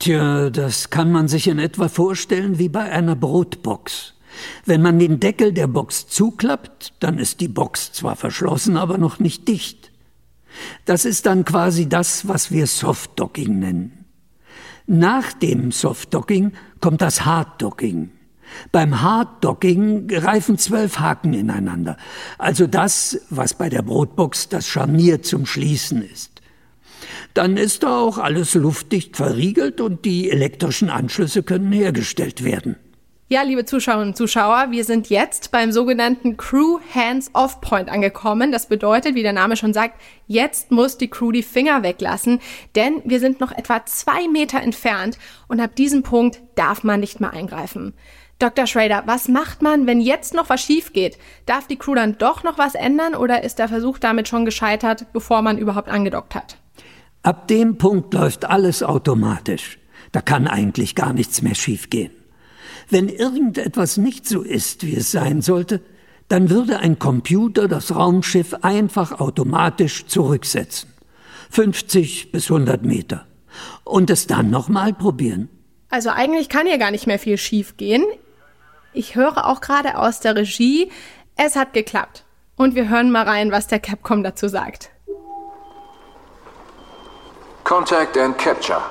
Tja, 0.00 0.50
das 0.50 0.90
kann 0.90 1.12
man 1.12 1.28
sich 1.28 1.46
in 1.46 1.60
etwa 1.60 1.88
vorstellen 1.88 2.58
wie 2.58 2.68
bei 2.68 2.90
einer 2.90 3.14
Brotbox. 3.14 4.14
Wenn 4.64 4.82
man 4.82 4.98
den 4.98 5.20
Deckel 5.20 5.52
der 5.52 5.68
Box 5.68 6.08
zuklappt, 6.08 6.94
dann 6.98 7.18
ist 7.18 7.40
die 7.40 7.48
Box 7.48 7.92
zwar 7.92 8.16
verschlossen, 8.16 8.76
aber 8.76 8.98
noch 8.98 9.20
nicht 9.20 9.46
dicht. 9.46 9.79
Das 10.84 11.04
ist 11.04 11.26
dann 11.26 11.44
quasi 11.44 11.88
das, 11.88 12.28
was 12.28 12.50
wir 12.50 12.66
Softdocking 12.66 13.58
nennen. 13.58 14.04
Nach 14.86 15.32
dem 15.32 15.70
Softdocking 15.72 16.52
kommt 16.80 17.00
das 17.00 17.24
Harddocking. 17.24 18.10
Beim 18.72 19.00
Harddocking 19.00 20.08
greifen 20.08 20.58
zwölf 20.58 20.98
Haken 20.98 21.34
ineinander, 21.34 21.96
also 22.38 22.66
das, 22.66 23.20
was 23.30 23.54
bei 23.54 23.68
der 23.68 23.82
Brotbox 23.82 24.48
das 24.48 24.66
Scharnier 24.66 25.22
zum 25.22 25.46
Schließen 25.46 26.02
ist. 26.02 26.40
Dann 27.34 27.56
ist 27.56 27.84
da 27.84 28.00
auch 28.00 28.18
alles 28.18 28.54
luftdicht 28.54 29.16
verriegelt 29.16 29.80
und 29.80 30.04
die 30.04 30.30
elektrischen 30.30 30.90
Anschlüsse 30.90 31.44
können 31.44 31.70
hergestellt 31.70 32.42
werden. 32.42 32.76
Ja, 33.32 33.42
liebe 33.42 33.64
Zuschauerinnen 33.64 34.08
und 34.08 34.16
Zuschauer, 34.16 34.72
wir 34.72 34.84
sind 34.84 35.08
jetzt 35.08 35.52
beim 35.52 35.70
sogenannten 35.70 36.36
Crew 36.36 36.80
Hands-Off 36.92 37.60
Point 37.60 37.88
angekommen. 37.88 38.50
Das 38.50 38.66
bedeutet, 38.66 39.14
wie 39.14 39.22
der 39.22 39.32
Name 39.32 39.56
schon 39.56 39.72
sagt, 39.72 40.00
jetzt 40.26 40.72
muss 40.72 40.98
die 40.98 41.06
Crew 41.06 41.30
die 41.30 41.44
Finger 41.44 41.84
weglassen, 41.84 42.40
denn 42.74 43.00
wir 43.04 43.20
sind 43.20 43.38
noch 43.38 43.52
etwa 43.52 43.86
zwei 43.86 44.26
Meter 44.26 44.60
entfernt 44.60 45.16
und 45.46 45.60
ab 45.60 45.76
diesem 45.76 46.02
Punkt 46.02 46.42
darf 46.56 46.82
man 46.82 46.98
nicht 46.98 47.20
mehr 47.20 47.32
eingreifen. 47.32 47.94
Dr. 48.40 48.66
Schrader, 48.66 49.04
was 49.06 49.28
macht 49.28 49.62
man, 49.62 49.86
wenn 49.86 50.00
jetzt 50.00 50.34
noch 50.34 50.48
was 50.48 50.60
schief 50.60 50.92
geht? 50.92 51.16
Darf 51.46 51.68
die 51.68 51.76
Crew 51.76 51.94
dann 51.94 52.18
doch 52.18 52.42
noch 52.42 52.58
was 52.58 52.74
ändern 52.74 53.14
oder 53.14 53.44
ist 53.44 53.60
der 53.60 53.68
Versuch 53.68 53.98
damit 53.98 54.26
schon 54.26 54.44
gescheitert, 54.44 55.06
bevor 55.12 55.40
man 55.42 55.56
überhaupt 55.56 55.88
angedockt 55.88 56.34
hat? 56.34 56.56
Ab 57.22 57.46
dem 57.46 57.78
Punkt 57.78 58.12
läuft 58.12 58.46
alles 58.46 58.82
automatisch. 58.82 59.78
Da 60.10 60.20
kann 60.20 60.48
eigentlich 60.48 60.96
gar 60.96 61.12
nichts 61.12 61.42
mehr 61.42 61.54
schiefgehen. 61.54 62.10
Wenn 62.90 63.08
irgendetwas 63.08 63.96
nicht 63.96 64.26
so 64.26 64.42
ist, 64.42 64.84
wie 64.84 64.96
es 64.96 65.12
sein 65.12 65.42
sollte, 65.42 65.80
dann 66.28 66.50
würde 66.50 66.78
ein 66.78 66.98
Computer 66.98 67.68
das 67.68 67.94
Raumschiff 67.94 68.54
einfach 68.62 69.20
automatisch 69.20 70.06
zurücksetzen. 70.06 70.90
50 71.50 72.32
bis 72.32 72.50
100 72.50 72.84
Meter. 72.84 73.26
Und 73.84 74.10
es 74.10 74.26
dann 74.26 74.50
nochmal 74.50 74.92
probieren. 74.92 75.48
Also 75.88 76.10
eigentlich 76.10 76.48
kann 76.48 76.66
hier 76.66 76.78
gar 76.78 76.90
nicht 76.90 77.06
mehr 77.06 77.18
viel 77.18 77.36
schief 77.36 77.76
gehen. 77.76 78.04
Ich 78.92 79.16
höre 79.16 79.46
auch 79.46 79.60
gerade 79.60 79.98
aus 79.98 80.20
der 80.20 80.36
Regie, 80.36 80.90
es 81.36 81.56
hat 81.56 81.72
geklappt. 81.72 82.24
Und 82.56 82.74
wir 82.74 82.88
hören 82.88 83.10
mal 83.10 83.24
rein, 83.24 83.50
was 83.50 83.66
der 83.66 83.80
Capcom 83.80 84.22
dazu 84.22 84.48
sagt. 84.48 84.90
Contact 87.64 88.16
and 88.16 88.36
Capture. 88.36 88.82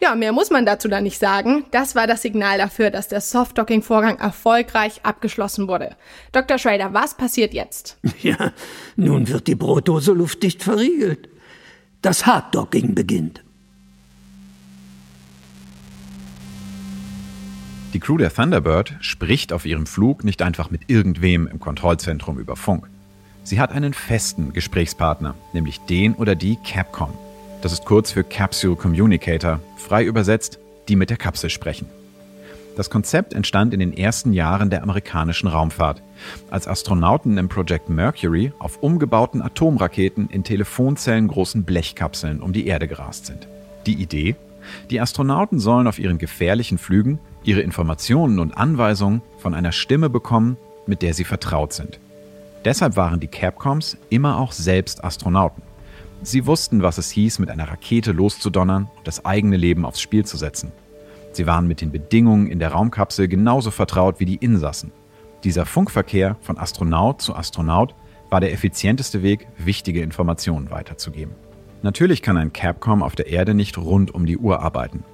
Ja, 0.00 0.14
mehr 0.14 0.32
muss 0.32 0.50
man 0.50 0.66
dazu 0.66 0.88
dann 0.88 1.04
nicht 1.04 1.18
sagen. 1.18 1.64
Das 1.70 1.94
war 1.94 2.06
das 2.06 2.22
Signal 2.22 2.58
dafür, 2.58 2.90
dass 2.90 3.08
der 3.08 3.20
Softdocking-Vorgang 3.22 4.18
erfolgreich 4.18 5.00
abgeschlossen 5.04 5.68
wurde. 5.68 5.96
Dr. 6.32 6.58
Schrader, 6.58 6.92
was 6.92 7.16
passiert 7.16 7.54
jetzt? 7.54 7.98
Ja, 8.22 8.52
nun 8.96 9.28
wird 9.28 9.46
die 9.46 9.54
Brotdose 9.54 10.12
luftdicht 10.12 10.62
verriegelt. 10.62 11.28
Das 12.02 12.26
Harddocking 12.26 12.94
beginnt. 12.94 13.42
Die 17.92 18.00
Crew 18.00 18.18
der 18.18 18.32
Thunderbird 18.32 18.94
spricht 19.00 19.52
auf 19.52 19.64
ihrem 19.64 19.86
Flug 19.86 20.24
nicht 20.24 20.42
einfach 20.42 20.70
mit 20.70 20.82
irgendwem 20.88 21.46
im 21.46 21.60
Kontrollzentrum 21.60 22.38
über 22.38 22.56
Funk. 22.56 22.88
Sie 23.44 23.60
hat 23.60 23.70
einen 23.70 23.94
festen 23.94 24.52
Gesprächspartner, 24.52 25.34
nämlich 25.52 25.80
den 25.80 26.14
oder 26.14 26.34
die 26.34 26.56
Capcom. 26.56 27.12
Das 27.62 27.72
ist 27.72 27.84
kurz 27.84 28.12
für 28.12 28.22
Capsule 28.22 28.76
Communicator, 28.76 29.60
frei 29.76 30.04
übersetzt, 30.04 30.58
die 30.88 30.96
mit 30.96 31.10
der 31.10 31.16
Kapsel 31.16 31.50
sprechen. 31.50 31.88
Das 32.76 32.90
Konzept 32.90 33.32
entstand 33.32 33.72
in 33.72 33.80
den 33.80 33.96
ersten 33.96 34.34
Jahren 34.34 34.68
der 34.68 34.82
amerikanischen 34.82 35.48
Raumfahrt, 35.48 36.02
als 36.50 36.68
Astronauten 36.68 37.38
im 37.38 37.48
Project 37.48 37.88
Mercury 37.88 38.52
auf 38.58 38.82
umgebauten 38.82 39.40
Atomraketen 39.40 40.28
in 40.28 40.44
telefonzellengroßen 40.44 41.64
Blechkapseln 41.64 42.42
um 42.42 42.52
die 42.52 42.66
Erde 42.66 42.86
gerast 42.86 43.26
sind. 43.26 43.48
Die 43.86 43.94
Idee? 43.94 44.36
Die 44.90 45.00
Astronauten 45.00 45.58
sollen 45.58 45.86
auf 45.86 45.98
ihren 45.98 46.18
gefährlichen 46.18 46.76
Flügen 46.76 47.18
ihre 47.44 47.60
Informationen 47.60 48.38
und 48.38 48.56
Anweisungen 48.56 49.22
von 49.38 49.54
einer 49.54 49.72
Stimme 49.72 50.10
bekommen, 50.10 50.58
mit 50.86 51.00
der 51.00 51.14
sie 51.14 51.24
vertraut 51.24 51.72
sind. 51.72 51.98
Deshalb 52.66 52.96
waren 52.96 53.20
die 53.20 53.28
Capcoms 53.28 53.96
immer 54.10 54.38
auch 54.38 54.52
selbst 54.52 55.02
Astronauten. 55.02 55.62
Sie 56.26 56.44
wussten, 56.44 56.82
was 56.82 56.98
es 56.98 57.12
hieß, 57.12 57.38
mit 57.38 57.50
einer 57.50 57.68
Rakete 57.68 58.10
loszudonnern 58.10 58.88
und 58.96 59.06
das 59.06 59.24
eigene 59.24 59.56
Leben 59.56 59.84
aufs 59.84 60.00
Spiel 60.00 60.24
zu 60.26 60.36
setzen. 60.36 60.72
Sie 61.30 61.46
waren 61.46 61.68
mit 61.68 61.80
den 61.80 61.92
Bedingungen 61.92 62.48
in 62.48 62.58
der 62.58 62.72
Raumkapsel 62.72 63.28
genauso 63.28 63.70
vertraut 63.70 64.18
wie 64.18 64.24
die 64.24 64.34
Insassen. 64.34 64.90
Dieser 65.44 65.66
Funkverkehr 65.66 66.36
von 66.40 66.58
Astronaut 66.58 67.22
zu 67.22 67.36
Astronaut 67.36 67.94
war 68.28 68.40
der 68.40 68.52
effizienteste 68.52 69.22
Weg, 69.22 69.46
wichtige 69.56 70.02
Informationen 70.02 70.68
weiterzugeben. 70.72 71.32
Natürlich 71.82 72.22
kann 72.22 72.36
ein 72.36 72.52
Capcom 72.52 73.04
auf 73.04 73.14
der 73.14 73.28
Erde 73.28 73.54
nicht 73.54 73.78
rund 73.78 74.12
um 74.12 74.26
die 74.26 74.36
Uhr 74.36 74.58
arbeiten. 74.58 75.04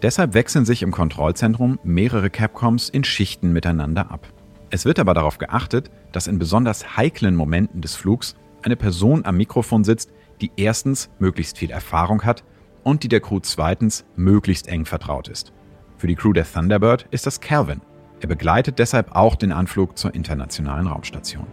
Deshalb 0.00 0.32
wechseln 0.32 0.64
sich 0.64 0.82
im 0.82 0.92
Kontrollzentrum 0.92 1.78
mehrere 1.84 2.30
Capcoms 2.30 2.88
in 2.88 3.04
Schichten 3.04 3.52
miteinander 3.52 4.10
ab. 4.10 4.26
Es 4.70 4.86
wird 4.86 4.98
aber 4.98 5.12
darauf 5.12 5.36
geachtet, 5.36 5.90
dass 6.12 6.26
in 6.26 6.38
besonders 6.38 6.96
heiklen 6.96 7.36
Momenten 7.36 7.82
des 7.82 7.96
Flugs 7.96 8.34
eine 8.62 8.76
Person 8.76 9.26
am 9.26 9.36
Mikrofon 9.36 9.84
sitzt, 9.84 10.10
die 10.40 10.50
erstens 10.56 11.10
möglichst 11.18 11.58
viel 11.58 11.70
Erfahrung 11.70 12.24
hat 12.24 12.44
und 12.82 13.02
die 13.02 13.08
der 13.08 13.20
Crew 13.20 13.40
zweitens 13.40 14.04
möglichst 14.16 14.68
eng 14.68 14.84
vertraut 14.84 15.28
ist. 15.28 15.52
Für 15.96 16.06
die 16.06 16.14
Crew 16.14 16.32
der 16.32 16.50
Thunderbird 16.50 17.06
ist 17.10 17.26
das 17.26 17.40
Calvin. 17.40 17.80
Er 18.20 18.28
begleitet 18.28 18.78
deshalb 18.78 19.14
auch 19.14 19.34
den 19.36 19.52
Anflug 19.52 19.98
zur 19.98 20.14
internationalen 20.14 20.86
Raumstation. 20.86 21.46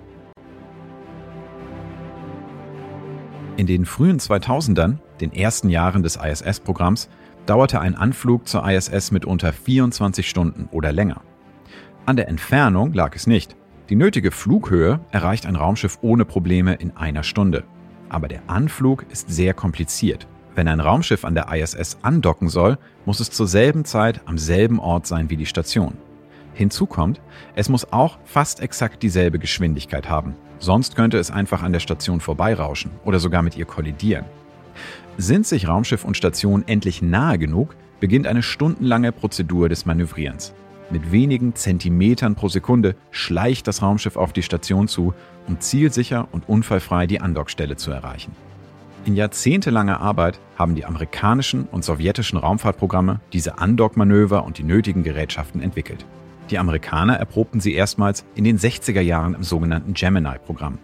In 3.57 3.67
den 3.67 3.85
frühen 3.85 4.19
2000ern, 4.19 4.97
den 5.19 5.33
ersten 5.33 5.69
Jahren 5.69 6.03
des 6.03 6.15
ISS-Programms, 6.15 7.09
dauerte 7.45 7.79
ein 7.79 7.95
Anflug 7.95 8.47
zur 8.47 8.67
ISS 8.67 9.11
mitunter 9.11 9.53
24 9.53 10.29
Stunden 10.29 10.67
oder 10.71 10.91
länger. 10.91 11.21
An 12.05 12.15
der 12.15 12.27
Entfernung 12.27 12.93
lag 12.93 13.15
es 13.15 13.27
nicht. 13.27 13.55
Die 13.89 13.95
nötige 13.95 14.31
Flughöhe 14.31 15.01
erreicht 15.11 15.45
ein 15.45 15.55
Raumschiff 15.55 15.99
ohne 16.01 16.25
Probleme 16.25 16.75
in 16.75 16.95
einer 16.95 17.23
Stunde. 17.23 17.63
Aber 18.11 18.27
der 18.27 18.41
Anflug 18.47 19.05
ist 19.09 19.31
sehr 19.31 19.53
kompliziert. 19.53 20.27
Wenn 20.53 20.67
ein 20.67 20.81
Raumschiff 20.81 21.23
an 21.23 21.33
der 21.33 21.47
ISS 21.53 21.97
andocken 22.01 22.49
soll, 22.49 22.77
muss 23.05 23.21
es 23.21 23.31
zur 23.31 23.47
selben 23.47 23.85
Zeit 23.85 24.19
am 24.25 24.37
selben 24.37 24.81
Ort 24.81 25.07
sein 25.07 25.29
wie 25.29 25.37
die 25.37 25.45
Station. 25.45 25.93
Hinzu 26.53 26.87
kommt, 26.87 27.21
es 27.55 27.69
muss 27.69 27.93
auch 27.93 28.19
fast 28.25 28.59
exakt 28.59 29.01
dieselbe 29.01 29.39
Geschwindigkeit 29.39 30.09
haben. 30.09 30.35
Sonst 30.59 30.97
könnte 30.97 31.19
es 31.19 31.31
einfach 31.31 31.63
an 31.63 31.71
der 31.71 31.79
Station 31.79 32.19
vorbeirauschen 32.19 32.91
oder 33.05 33.17
sogar 33.17 33.43
mit 33.43 33.55
ihr 33.55 33.63
kollidieren. 33.63 34.25
Sind 35.17 35.47
sich 35.47 35.69
Raumschiff 35.69 36.03
und 36.03 36.17
Station 36.17 36.65
endlich 36.67 37.01
nahe 37.01 37.37
genug, 37.37 37.77
beginnt 38.01 38.27
eine 38.27 38.43
stundenlange 38.43 39.13
Prozedur 39.13 39.69
des 39.69 39.85
Manövrierens. 39.85 40.53
Mit 40.91 41.13
wenigen 41.13 41.55
Zentimetern 41.55 42.35
pro 42.35 42.49
Sekunde 42.49 42.95
schleicht 43.11 43.65
das 43.67 43.81
Raumschiff 43.81 44.17
auf 44.17 44.33
die 44.33 44.43
Station 44.43 44.89
zu, 44.89 45.13
um 45.47 45.59
zielsicher 45.61 46.27
und 46.33 46.49
unfallfrei 46.49 47.07
die 47.07 47.21
Andockstelle 47.21 47.77
zu 47.77 47.91
erreichen. 47.91 48.35
In 49.05 49.15
jahrzehntelanger 49.15 50.01
Arbeit 50.01 50.39
haben 50.57 50.75
die 50.75 50.85
amerikanischen 50.85 51.65
und 51.71 51.85
sowjetischen 51.85 52.37
Raumfahrtprogramme 52.37 53.21
diese 53.31 53.57
Andockmanöver 53.57 54.43
und 54.43 54.57
die 54.57 54.63
nötigen 54.63 55.03
Gerätschaften 55.03 55.61
entwickelt. 55.61 56.05
Die 56.49 56.59
Amerikaner 56.59 57.15
erprobten 57.15 57.61
sie 57.61 57.73
erstmals 57.73 58.25
in 58.35 58.43
den 58.43 58.59
60er 58.59 58.99
Jahren 58.99 59.33
im 59.33 59.43
sogenannten 59.43 59.93
Gemini-Programm. 59.93 60.77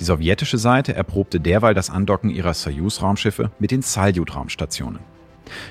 Die 0.00 0.04
sowjetische 0.04 0.58
Seite 0.58 0.94
erprobte 0.94 1.38
derweil 1.38 1.74
das 1.74 1.90
Andocken 1.90 2.28
ihrer 2.28 2.54
Soyuz-Raumschiffe 2.54 3.52
mit 3.60 3.70
den 3.70 3.82
Salyut-Raumstationen. 3.82 5.13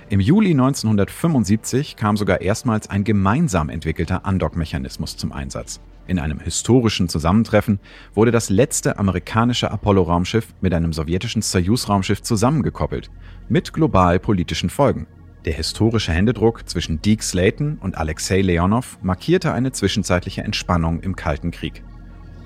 Im 0.10 0.20
Juli 0.20 0.52
1975 0.52 1.96
kam 1.96 2.18
sogar 2.18 2.42
erstmals 2.42 2.90
ein 2.90 3.04
gemeinsam 3.04 3.70
entwickelter 3.70 4.26
Andockmechanismus 4.26 5.18
zum 5.18 5.32
Einsatz. 5.32 5.80
In 6.06 6.20
einem 6.20 6.40
historischen 6.40 7.08
Zusammentreffen 7.08 7.80
wurde 8.14 8.32
das 8.32 8.50
letzte 8.50 9.00
amerikanische 9.00 9.72
Apollo-Raumschiff 9.72 10.54
mit 10.60 10.74
einem 10.74 10.92
sowjetischen 10.92 11.42
Soyuz-Raumschiff 11.42 12.22
zusammengekoppelt, 12.22 13.10
mit 13.48 13.72
global 13.72 14.20
politischen 14.20 14.70
Folgen. 14.70 15.08
Der 15.46 15.54
historische 15.54 16.12
Händedruck 16.12 16.68
zwischen 16.70 17.02
Deke 17.02 17.24
Slayton 17.24 17.78
und 17.80 17.98
Alexei 17.98 18.42
Leonov 18.42 18.98
markierte 19.02 19.54
eine 19.54 19.72
zwischenzeitliche 19.72 20.42
Entspannung 20.42 21.00
im 21.00 21.16
Kalten 21.16 21.52
Krieg. 21.52 21.84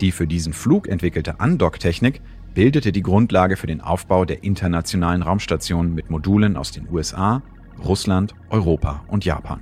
Die 0.02 0.12
für 0.12 0.28
diesen 0.28 0.54
Flug 0.54 0.88
entwickelte 0.88 1.40
Andocktechnik 1.40 2.22
bildete 2.58 2.92
die 2.92 3.04
Grundlage 3.04 3.56
für 3.56 3.68
den 3.68 3.82
Aufbau 3.82 4.26
der 4.26 4.44
internationalen 4.44 5.22
Raumstation 5.22 5.94
mit 5.94 6.10
Modulen 6.10 6.58
aus 6.58 6.72
den 6.72 6.90
USA, 6.90 7.44
Russland, 7.86 8.34
Europa 8.50 9.04
und 9.10 9.26
Japan. 9.26 9.60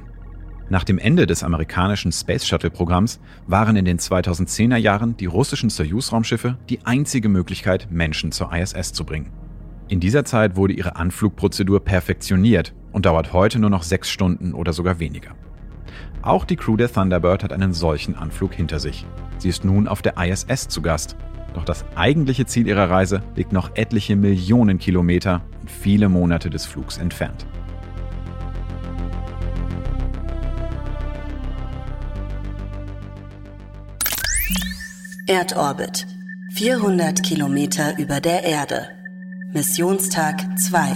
Nach 0.70 0.86
dem 0.86 0.98
Ende 0.98 1.28
des 1.28 1.44
amerikanischen 1.44 2.14
Space 2.14 2.48
Shuttle-Programms 2.48 3.20
waren 3.48 3.76
in 3.76 3.84
den 3.84 4.00
2010er 4.00 4.78
Jahren 4.78 5.18
die 5.18 5.26
russischen 5.26 5.70
Soyuz-Raumschiffe 5.70 6.58
die 6.70 6.86
einzige 6.86 7.28
Möglichkeit, 7.28 7.90
Menschen 7.92 8.32
zur 8.32 8.54
ISS 8.54 8.94
zu 8.94 9.04
bringen. 9.04 9.34
In 9.90 10.00
dieser 10.00 10.24
Zeit 10.24 10.56
wurde 10.56 10.72
ihre 10.72 10.96
Anflugprozedur 10.96 11.84
perfektioniert 11.84 12.74
und 12.94 13.06
dauert 13.06 13.34
heute 13.34 13.60
nur 13.60 13.72
noch 13.72 13.84
sechs 13.84 14.10
Stunden 14.10 14.54
oder 14.54 14.72
sogar 14.72 15.00
weniger. 15.00 15.32
Auch 16.22 16.46
die 16.46 16.56
Crew 16.56 16.78
der 16.78 16.90
Thunderbird 16.90 17.44
hat 17.44 17.52
einen 17.52 17.74
solchen 17.74 18.16
Anflug 18.16 18.54
hinter 18.54 18.80
sich. 18.80 19.06
Sie 19.38 19.50
ist 19.50 19.66
nun 19.66 19.90
auf 19.90 20.02
der 20.02 20.16
ISS 20.18 20.70
zu 20.70 20.82
Gast. 20.82 21.18
Doch 21.56 21.64
das 21.64 21.86
eigentliche 21.96 22.46
Ziel 22.46 22.68
ihrer 22.68 22.90
Reise 22.90 23.24
liegt 23.36 23.54
noch 23.54 23.72
etliche 23.76 24.18
Millionen 24.18 24.78
Kilometer 24.78 25.42
und 25.62 25.72
viele 25.72 26.10
Monate 26.10 26.50
des 26.50 26.66
Flugs 26.66 26.98
entfernt. 26.98 27.46
Erdorbit. 35.28 36.06
400 36.56 37.24
Kilometer 37.24 37.98
über 37.98 38.20
der 38.20 38.44
Erde. 38.44 38.90
Missionstag 39.54 40.42
2. 40.60 40.94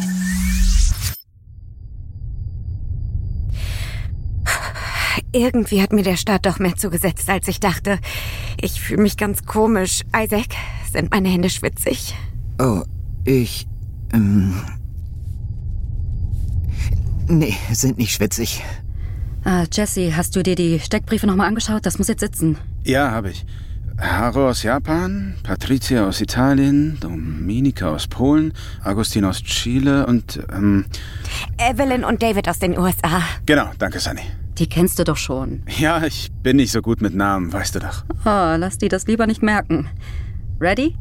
Irgendwie 5.31 5.81
hat 5.81 5.93
mir 5.93 6.03
der 6.03 6.17
Start 6.17 6.45
doch 6.45 6.59
mehr 6.59 6.75
zugesetzt, 6.75 7.29
als 7.29 7.47
ich 7.47 7.59
dachte. 7.59 7.99
Ich 8.61 8.81
fühle 8.81 9.03
mich 9.03 9.15
ganz 9.17 9.45
komisch. 9.45 10.01
Isaac, 10.15 10.47
sind 10.91 11.11
meine 11.11 11.29
Hände 11.29 11.49
schwitzig? 11.49 12.15
Oh, 12.59 12.81
ich. 13.23 13.67
Ähm, 14.13 14.53
nee, 17.27 17.55
sind 17.71 17.97
nicht 17.97 18.13
schwitzig. 18.13 18.63
Ah, 19.45 19.63
Jesse, 19.71 20.15
hast 20.15 20.35
du 20.35 20.43
dir 20.43 20.55
die 20.55 20.79
Steckbriefe 20.79 21.25
nochmal 21.25 21.47
angeschaut? 21.47 21.85
Das 21.85 21.97
muss 21.97 22.09
jetzt 22.09 22.19
sitzen. 22.19 22.57
Ja, 22.83 23.11
habe 23.11 23.31
ich. 23.31 23.45
Haro 23.97 24.49
aus 24.49 24.63
Japan, 24.63 25.35
Patricia 25.43 26.07
aus 26.07 26.21
Italien, 26.21 26.97
Dominika 27.01 27.89
aus 27.89 28.07
Polen, 28.07 28.53
Agustin 28.83 29.25
aus 29.25 29.43
Chile 29.43 30.05
und 30.05 30.39
ähm, 30.53 30.85
Evelyn 31.57 32.05
und 32.05 32.21
David 32.21 32.47
aus 32.47 32.59
den 32.59 32.77
USA. 32.77 33.21
Genau, 33.45 33.69
danke, 33.77 33.99
Sunny. 33.99 34.21
Die 34.59 34.67
kennst 34.67 34.99
du 34.99 35.05
doch 35.05 35.15
schon. 35.15 35.63
Ja, 35.77 36.03
ich 36.03 36.29
bin 36.43 36.57
nicht 36.57 36.73
so 36.73 36.81
gut 36.81 37.01
mit 37.01 37.15
Namen, 37.15 37.53
weißt 37.53 37.75
du 37.75 37.79
doch. 37.79 38.03
Oh, 38.25 38.57
lass 38.57 38.77
die 38.77 38.89
das 38.89 39.07
lieber 39.07 39.25
nicht 39.25 39.41
merken. 39.41 39.89
Ready? 40.59 40.97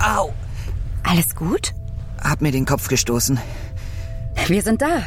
Au! 0.00 0.34
Alles 1.02 1.34
gut? 1.34 1.72
Hab 2.22 2.42
mir 2.42 2.52
den 2.52 2.66
Kopf 2.66 2.88
gestoßen. 2.88 3.40
Wir 4.48 4.60
sind 4.60 4.82
da. 4.82 5.02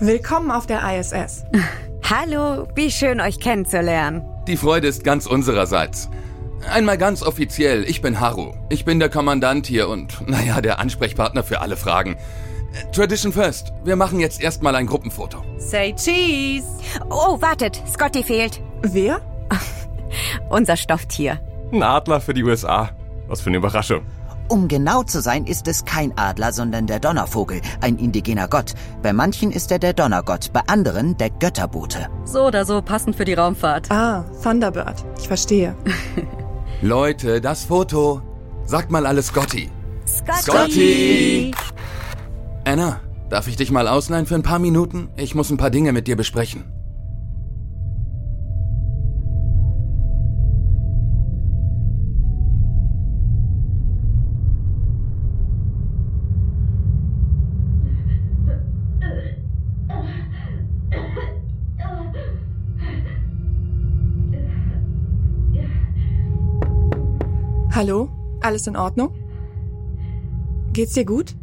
Willkommen 0.00 0.50
auf 0.50 0.66
der 0.66 0.98
ISS. 0.98 1.44
Hallo, 2.10 2.66
wie 2.74 2.90
schön 2.90 3.20
euch 3.20 3.38
kennenzulernen. 3.38 4.22
Die 4.48 4.56
Freude 4.56 4.88
ist 4.88 5.04
ganz 5.04 5.26
unsererseits. 5.26 6.08
Einmal 6.70 6.96
ganz 6.96 7.22
offiziell, 7.22 7.84
ich 7.84 8.02
bin 8.02 8.20
Haru. 8.20 8.52
Ich 8.68 8.84
bin 8.84 8.98
der 8.98 9.08
Kommandant 9.08 9.66
hier 9.66 9.88
und, 9.88 10.28
naja, 10.28 10.60
der 10.60 10.78
Ansprechpartner 10.78 11.42
für 11.42 11.60
alle 11.60 11.76
Fragen. 11.76 12.16
Tradition 12.92 13.32
first. 13.32 13.72
Wir 13.84 13.96
machen 13.96 14.20
jetzt 14.20 14.40
erstmal 14.40 14.74
ein 14.76 14.86
Gruppenfoto. 14.86 15.42
Say 15.58 15.94
cheese. 15.94 16.66
Oh, 17.10 17.40
wartet, 17.40 17.82
Scotty 17.92 18.22
fehlt. 18.22 18.60
Wer? 18.82 19.20
Unser 20.50 20.76
Stofftier. 20.76 21.40
Ein 21.72 21.82
Adler 21.82 22.20
für 22.20 22.34
die 22.34 22.44
USA. 22.44 22.90
Was 23.26 23.40
für 23.40 23.50
eine 23.50 23.58
Überraschung. 23.58 24.02
Um 24.48 24.68
genau 24.68 25.02
zu 25.02 25.22
sein, 25.22 25.46
ist 25.46 25.66
es 25.68 25.84
kein 25.84 26.16
Adler, 26.18 26.52
sondern 26.52 26.86
der 26.86 27.00
Donnervogel, 27.00 27.60
ein 27.80 27.96
indigener 27.96 28.48
Gott. 28.48 28.74
Bei 29.02 29.12
manchen 29.12 29.50
ist 29.50 29.72
er 29.72 29.78
der 29.78 29.94
Donnergott, 29.94 30.52
bei 30.52 30.60
anderen 30.66 31.16
der 31.16 31.30
Götterbote. 31.30 32.08
So 32.24 32.46
oder 32.46 32.66
so 32.66 32.82
passend 32.82 33.16
für 33.16 33.24
die 33.24 33.34
Raumfahrt. 33.34 33.90
Ah, 33.90 34.24
Thunderbird. 34.42 35.04
Ich 35.18 35.28
verstehe. 35.28 35.74
Leute, 36.82 37.40
das 37.40 37.64
Foto. 37.64 38.22
Sagt 38.64 38.90
mal 38.90 39.06
alles 39.06 39.28
Scotty. 39.28 39.70
Scotty! 40.04 40.42
Scotty! 40.42 41.54
Anna, 42.64 43.00
darf 43.30 43.46
ich 43.46 43.54
dich 43.54 43.70
mal 43.70 43.86
ausleihen 43.86 44.26
für 44.26 44.34
ein 44.34 44.42
paar 44.42 44.58
Minuten? 44.58 45.08
Ich 45.14 45.36
muss 45.36 45.50
ein 45.50 45.58
paar 45.58 45.70
Dinge 45.70 45.92
mit 45.92 46.08
dir 46.08 46.16
besprechen. 46.16 46.64
Hallo? 67.74 68.10
Alles 68.42 68.66
in 68.66 68.76
Ordnung? 68.76 69.14
Geht's 70.74 70.92
dir 70.92 71.06
gut? 71.06 71.34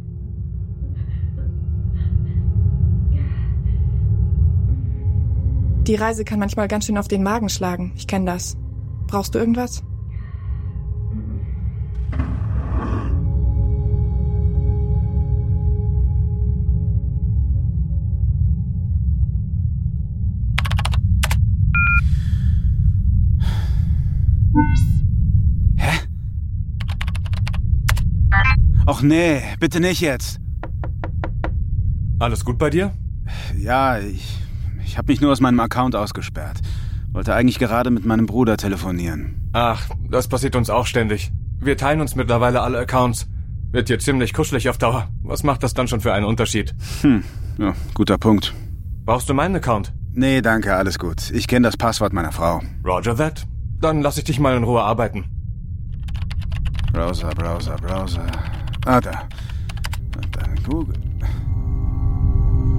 Die 5.88 5.94
Reise 5.96 6.24
kann 6.24 6.38
manchmal 6.38 6.68
ganz 6.68 6.86
schön 6.86 6.98
auf 6.98 7.08
den 7.08 7.24
Magen 7.24 7.48
schlagen. 7.48 7.90
Ich 7.96 8.06
kenne 8.06 8.26
das. 8.26 8.56
Brauchst 9.08 9.34
du 9.34 9.40
irgendwas? 9.40 9.82
Och 29.00 29.04
nee, 29.04 29.40
bitte 29.58 29.80
nicht 29.80 30.02
jetzt. 30.02 30.38
Alles 32.18 32.44
gut 32.44 32.58
bei 32.58 32.68
dir? 32.68 32.92
Ja, 33.56 33.98
ich. 33.98 34.38
Ich 34.84 34.98
habe 34.98 35.10
mich 35.10 35.22
nur 35.22 35.32
aus 35.32 35.40
meinem 35.40 35.58
Account 35.60 35.96
ausgesperrt. 35.96 36.58
Wollte 37.12 37.34
eigentlich 37.34 37.58
gerade 37.58 37.90
mit 37.90 38.04
meinem 38.04 38.26
Bruder 38.26 38.58
telefonieren. 38.58 39.48
Ach, 39.54 39.88
das 40.10 40.28
passiert 40.28 40.54
uns 40.54 40.68
auch 40.68 40.84
ständig. 40.84 41.32
Wir 41.60 41.78
teilen 41.78 42.02
uns 42.02 42.14
mittlerweile 42.14 42.60
alle 42.60 42.78
Accounts. 42.78 43.26
Wird 43.72 43.88
hier 43.88 43.98
ziemlich 43.98 44.34
kuschelig 44.34 44.68
auf 44.68 44.76
Dauer. 44.76 45.08
Was 45.22 45.44
macht 45.44 45.62
das 45.62 45.72
dann 45.72 45.88
schon 45.88 46.02
für 46.02 46.12
einen 46.12 46.26
Unterschied? 46.26 46.74
Hm, 47.00 47.24
ja, 47.56 47.72
guter 47.94 48.18
Punkt. 48.18 48.52
Brauchst 49.06 49.30
du 49.30 49.32
meinen 49.32 49.56
Account? 49.56 49.94
Nee, 50.12 50.42
danke, 50.42 50.76
alles 50.76 50.98
gut. 50.98 51.30
Ich 51.30 51.48
kenne 51.48 51.66
das 51.66 51.78
Passwort 51.78 52.12
meiner 52.12 52.32
Frau. 52.32 52.60
Roger 52.84 53.16
that. 53.16 53.46
Dann 53.80 54.02
lass 54.02 54.18
ich 54.18 54.24
dich 54.24 54.38
mal 54.38 54.58
in 54.58 54.64
Ruhe 54.64 54.82
arbeiten. 54.82 55.24
Browser, 56.92 57.30
Browser, 57.30 57.76
Browser. 57.76 58.26
Ah, 58.86 59.00
da. 59.00 59.28
Und 60.16 60.36
dann 60.36 60.54
Google. 60.68 60.96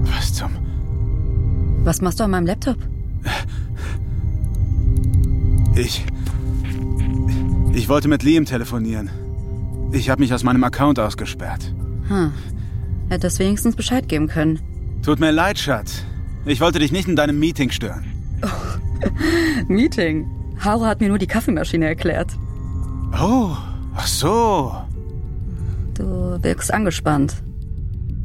Was 0.03 0.33
zum... 0.33 0.51
Was 1.83 2.01
machst 2.01 2.19
du 2.19 2.23
an 2.23 2.31
meinem 2.31 2.45
Laptop? 2.45 2.77
Ich... 5.75 6.05
Ich 7.73 7.87
wollte 7.87 8.07
mit 8.07 8.23
Liam 8.23 8.45
telefonieren. 8.45 9.09
Ich 9.91 10.09
habe 10.09 10.21
mich 10.21 10.33
aus 10.33 10.43
meinem 10.43 10.63
Account 10.63 10.99
ausgesperrt. 10.99 11.73
Hm. 12.07 12.33
Hättest 13.09 13.39
wenigstens 13.39 13.75
Bescheid 13.75 14.07
geben 14.07 14.27
können. 14.27 14.59
Tut 15.03 15.19
mir 15.19 15.31
leid, 15.31 15.57
Schatz. 15.57 16.03
Ich 16.45 16.59
wollte 16.61 16.79
dich 16.79 16.91
nicht 16.91 17.07
in 17.07 17.15
deinem 17.15 17.39
Meeting 17.39 17.69
stören. 17.71 18.05
Meeting? 19.67 20.27
Haru 20.59 20.85
hat 20.85 21.01
mir 21.01 21.09
nur 21.09 21.17
die 21.17 21.27
Kaffeemaschine 21.27 21.87
erklärt. 21.87 22.31
Oh, 23.19 23.55
ach 23.95 24.07
so. 24.07 24.75
Du 26.01 26.41
wirkst 26.41 26.73
angespannt. 26.73 27.43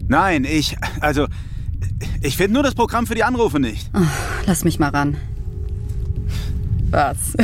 Nein, 0.09 0.45
ich... 0.45 0.79
Also... 1.01 1.27
Ich 2.23 2.39
finde 2.39 2.55
nur 2.55 2.63
das 2.63 2.75
Programm 2.75 3.07
für 3.07 3.15
die 3.15 3.23
Anrufe 3.23 3.61
nicht. 3.61 3.91
Oh, 3.95 4.01
lass 4.47 4.65
mich 4.65 4.79
mal 4.79 4.89
ran. 4.89 5.17
Was? 6.91 7.37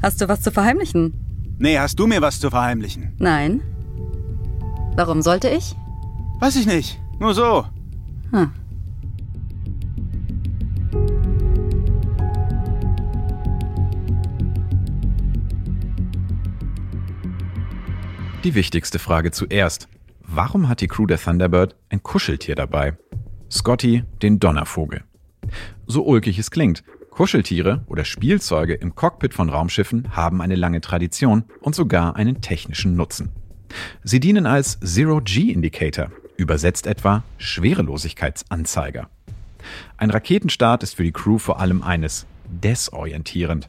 Hast 0.00 0.20
du 0.20 0.28
was 0.28 0.42
zu 0.42 0.52
verheimlichen? 0.52 1.12
Nee, 1.58 1.76
hast 1.78 1.98
du 1.98 2.06
mir 2.06 2.22
was 2.22 2.38
zu 2.38 2.50
verheimlichen? 2.50 3.14
Nein. 3.18 3.62
Warum 4.94 5.22
sollte 5.22 5.48
ich? 5.48 5.74
Weiß 6.38 6.54
ich 6.54 6.66
nicht. 6.66 7.00
Nur 7.18 7.34
so. 7.34 7.64
Hm. 8.30 8.52
Die 18.46 18.54
wichtigste 18.54 19.00
Frage 19.00 19.32
zuerst. 19.32 19.88
Warum 20.20 20.68
hat 20.68 20.80
die 20.80 20.86
Crew 20.86 21.06
der 21.06 21.18
Thunderbird 21.18 21.74
ein 21.88 22.04
Kuscheltier 22.04 22.54
dabei? 22.54 22.96
Scotty, 23.50 24.04
den 24.22 24.38
Donnervogel. 24.38 25.02
So 25.88 26.06
ulkig 26.06 26.38
es 26.38 26.52
klingt, 26.52 26.84
Kuscheltiere 27.10 27.84
oder 27.88 28.04
Spielzeuge 28.04 28.74
im 28.74 28.94
Cockpit 28.94 29.34
von 29.34 29.50
Raumschiffen 29.50 30.14
haben 30.14 30.40
eine 30.40 30.54
lange 30.54 30.80
Tradition 30.80 31.42
und 31.60 31.74
sogar 31.74 32.14
einen 32.14 32.40
technischen 32.40 32.94
Nutzen. 32.94 33.32
Sie 34.04 34.20
dienen 34.20 34.46
als 34.46 34.78
Zero-G-Indicator, 34.78 36.12
übersetzt 36.36 36.86
etwa 36.86 37.24
Schwerelosigkeitsanzeiger. 37.38 39.10
Ein 39.96 40.10
Raketenstart 40.10 40.84
ist 40.84 40.94
für 40.94 41.02
die 41.02 41.10
Crew 41.10 41.38
vor 41.38 41.58
allem 41.58 41.82
eines, 41.82 42.26
desorientierend. 42.44 43.68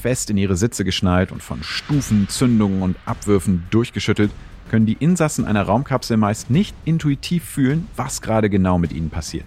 Fest 0.00 0.30
in 0.30 0.36
ihre 0.36 0.56
Sitze 0.56 0.84
geschnallt 0.84 1.32
und 1.32 1.42
von 1.42 1.62
Stufen, 1.62 2.28
Zündungen 2.28 2.82
und 2.82 2.96
Abwürfen 3.04 3.64
durchgeschüttelt, 3.70 4.30
können 4.70 4.86
die 4.86 4.96
Insassen 5.00 5.44
einer 5.44 5.62
Raumkapsel 5.62 6.16
meist 6.16 6.50
nicht 6.50 6.74
intuitiv 6.84 7.44
fühlen, 7.44 7.88
was 7.96 8.22
gerade 8.22 8.48
genau 8.48 8.78
mit 8.78 8.92
ihnen 8.92 9.10
passiert. 9.10 9.46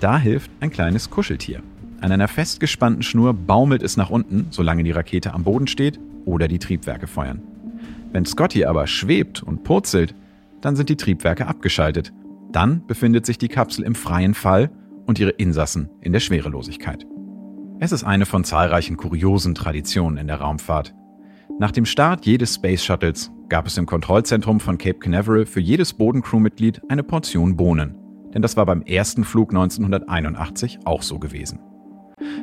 Da 0.00 0.18
hilft 0.18 0.50
ein 0.60 0.70
kleines 0.70 1.10
Kuscheltier. 1.10 1.62
An 2.00 2.12
einer 2.12 2.28
festgespannten 2.28 3.02
Schnur 3.02 3.32
baumelt 3.32 3.82
es 3.82 3.96
nach 3.96 4.10
unten, 4.10 4.46
solange 4.50 4.84
die 4.84 4.90
Rakete 4.90 5.32
am 5.32 5.44
Boden 5.44 5.66
steht 5.66 5.98
oder 6.24 6.48
die 6.48 6.58
Triebwerke 6.58 7.06
feuern. 7.06 7.42
Wenn 8.12 8.26
Scotty 8.26 8.64
aber 8.64 8.86
schwebt 8.86 9.42
und 9.42 9.64
purzelt, 9.64 10.14
dann 10.60 10.76
sind 10.76 10.88
die 10.88 10.96
Triebwerke 10.96 11.46
abgeschaltet. 11.46 12.12
Dann 12.52 12.86
befindet 12.86 13.26
sich 13.26 13.38
die 13.38 13.48
Kapsel 13.48 13.84
im 13.84 13.94
freien 13.94 14.34
Fall 14.34 14.70
und 15.06 15.18
ihre 15.18 15.30
Insassen 15.30 15.90
in 16.00 16.12
der 16.12 16.20
Schwerelosigkeit. 16.20 17.06
Es 17.80 17.90
ist 17.90 18.04
eine 18.04 18.24
von 18.24 18.44
zahlreichen 18.44 18.96
kuriosen 18.96 19.54
Traditionen 19.54 20.16
in 20.16 20.28
der 20.28 20.40
Raumfahrt. 20.40 20.94
Nach 21.58 21.72
dem 21.72 21.86
Start 21.86 22.24
jedes 22.24 22.54
Space 22.54 22.84
Shuttles 22.84 23.32
gab 23.48 23.66
es 23.66 23.76
im 23.76 23.86
Kontrollzentrum 23.86 24.60
von 24.60 24.78
Cape 24.78 25.00
Canaveral 25.00 25.44
für 25.44 25.60
jedes 25.60 25.92
Bodencrewmitglied 25.92 26.82
eine 26.88 27.02
Portion 27.02 27.56
Bohnen. 27.56 27.96
Denn 28.32 28.42
das 28.42 28.56
war 28.56 28.64
beim 28.64 28.82
ersten 28.82 29.24
Flug 29.24 29.50
1981 29.50 30.80
auch 30.84 31.02
so 31.02 31.18
gewesen. 31.18 31.58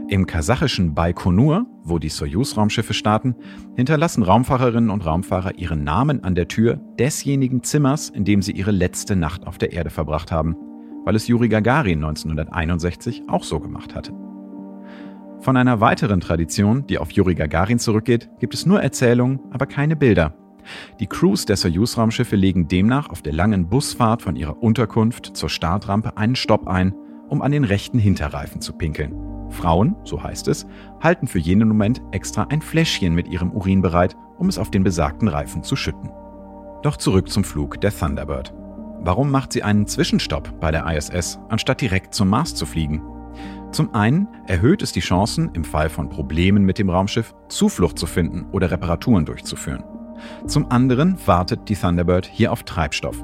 Im 0.09 0.27
kasachischen 0.27 0.93
Baikonur, 0.93 1.65
wo 1.83 1.97
die 1.97 2.09
Soyuz-Raumschiffe 2.09 2.93
starten, 2.93 3.35
hinterlassen 3.75 4.23
Raumfahrerinnen 4.23 4.89
und 4.89 5.05
Raumfahrer 5.05 5.57
ihren 5.57 5.83
Namen 5.83 6.23
an 6.23 6.35
der 6.35 6.49
Tür 6.49 6.79
desjenigen 6.99 7.63
Zimmers, 7.63 8.09
in 8.09 8.25
dem 8.25 8.41
sie 8.41 8.51
ihre 8.51 8.71
letzte 8.71 9.15
Nacht 9.15 9.47
auf 9.47 9.57
der 9.57 9.71
Erde 9.71 9.89
verbracht 9.89 10.31
haben, 10.31 10.55
weil 11.05 11.15
es 11.15 11.27
Juri 11.27 11.47
Gagarin 11.47 12.03
1961 12.03 13.23
auch 13.27 13.43
so 13.43 13.59
gemacht 13.59 13.95
hatte. 13.95 14.13
Von 15.41 15.57
einer 15.57 15.81
weiteren 15.81 16.21
Tradition, 16.21 16.85
die 16.85 16.99
auf 16.99 17.09
Juri 17.11 17.33
Gagarin 17.33 17.79
zurückgeht, 17.79 18.29
gibt 18.39 18.53
es 18.53 18.67
nur 18.67 18.79
Erzählungen, 18.79 19.39
aber 19.49 19.65
keine 19.65 19.95
Bilder. 19.95 20.35
Die 20.99 21.07
Crews 21.07 21.45
der 21.47 21.57
Soyuz-Raumschiffe 21.57 22.35
legen 22.35 22.67
demnach 22.67 23.09
auf 23.09 23.23
der 23.23 23.33
langen 23.33 23.67
Busfahrt 23.67 24.21
von 24.21 24.35
ihrer 24.35 24.61
Unterkunft 24.61 25.35
zur 25.35 25.49
Startrampe 25.49 26.15
einen 26.15 26.35
Stopp 26.35 26.67
ein, 26.67 26.93
um 27.27 27.41
an 27.41 27.51
den 27.51 27.63
rechten 27.63 27.97
Hinterreifen 27.97 28.61
zu 28.61 28.73
pinkeln. 28.73 29.15
Frauen, 29.49 29.95
so 30.03 30.21
heißt 30.21 30.47
es, 30.47 30.67
halten 31.01 31.25
für 31.25 31.39
jenen 31.39 31.69
Moment 31.69 32.03
extra 32.11 32.43
ein 32.43 32.61
Fläschchen 32.61 33.15
mit 33.15 33.27
ihrem 33.27 33.51
Urin 33.51 33.81
bereit, 33.81 34.15
um 34.37 34.47
es 34.47 34.59
auf 34.59 34.69
den 34.69 34.83
besagten 34.83 35.27
Reifen 35.27 35.63
zu 35.63 35.75
schütten. 35.75 36.11
Doch 36.83 36.97
zurück 36.97 37.29
zum 37.29 37.43
Flug 37.43 37.81
der 37.81 37.91
Thunderbird. 37.91 38.53
Warum 38.99 39.31
macht 39.31 39.53
sie 39.53 39.63
einen 39.63 39.87
Zwischenstopp 39.87 40.59
bei 40.59 40.69
der 40.69 40.85
ISS, 40.85 41.39
anstatt 41.49 41.81
direkt 41.81 42.13
zum 42.13 42.29
Mars 42.29 42.53
zu 42.53 42.67
fliegen? 42.67 43.01
Zum 43.71 43.95
einen 43.95 44.27
erhöht 44.47 44.81
es 44.81 44.91
die 44.91 44.99
Chancen, 44.99 45.49
im 45.53 45.63
Fall 45.63 45.89
von 45.89 46.09
Problemen 46.09 46.65
mit 46.65 46.77
dem 46.77 46.89
Raumschiff 46.89 47.33
Zuflucht 47.47 47.97
zu 47.97 48.05
finden 48.05 48.45
oder 48.51 48.69
Reparaturen 48.69 49.25
durchzuführen. 49.25 49.83
Zum 50.45 50.69
anderen 50.69 51.17
wartet 51.25 51.69
die 51.69 51.75
Thunderbird 51.75 52.25
hier 52.25 52.51
auf 52.51 52.63
Treibstoff. 52.63 53.23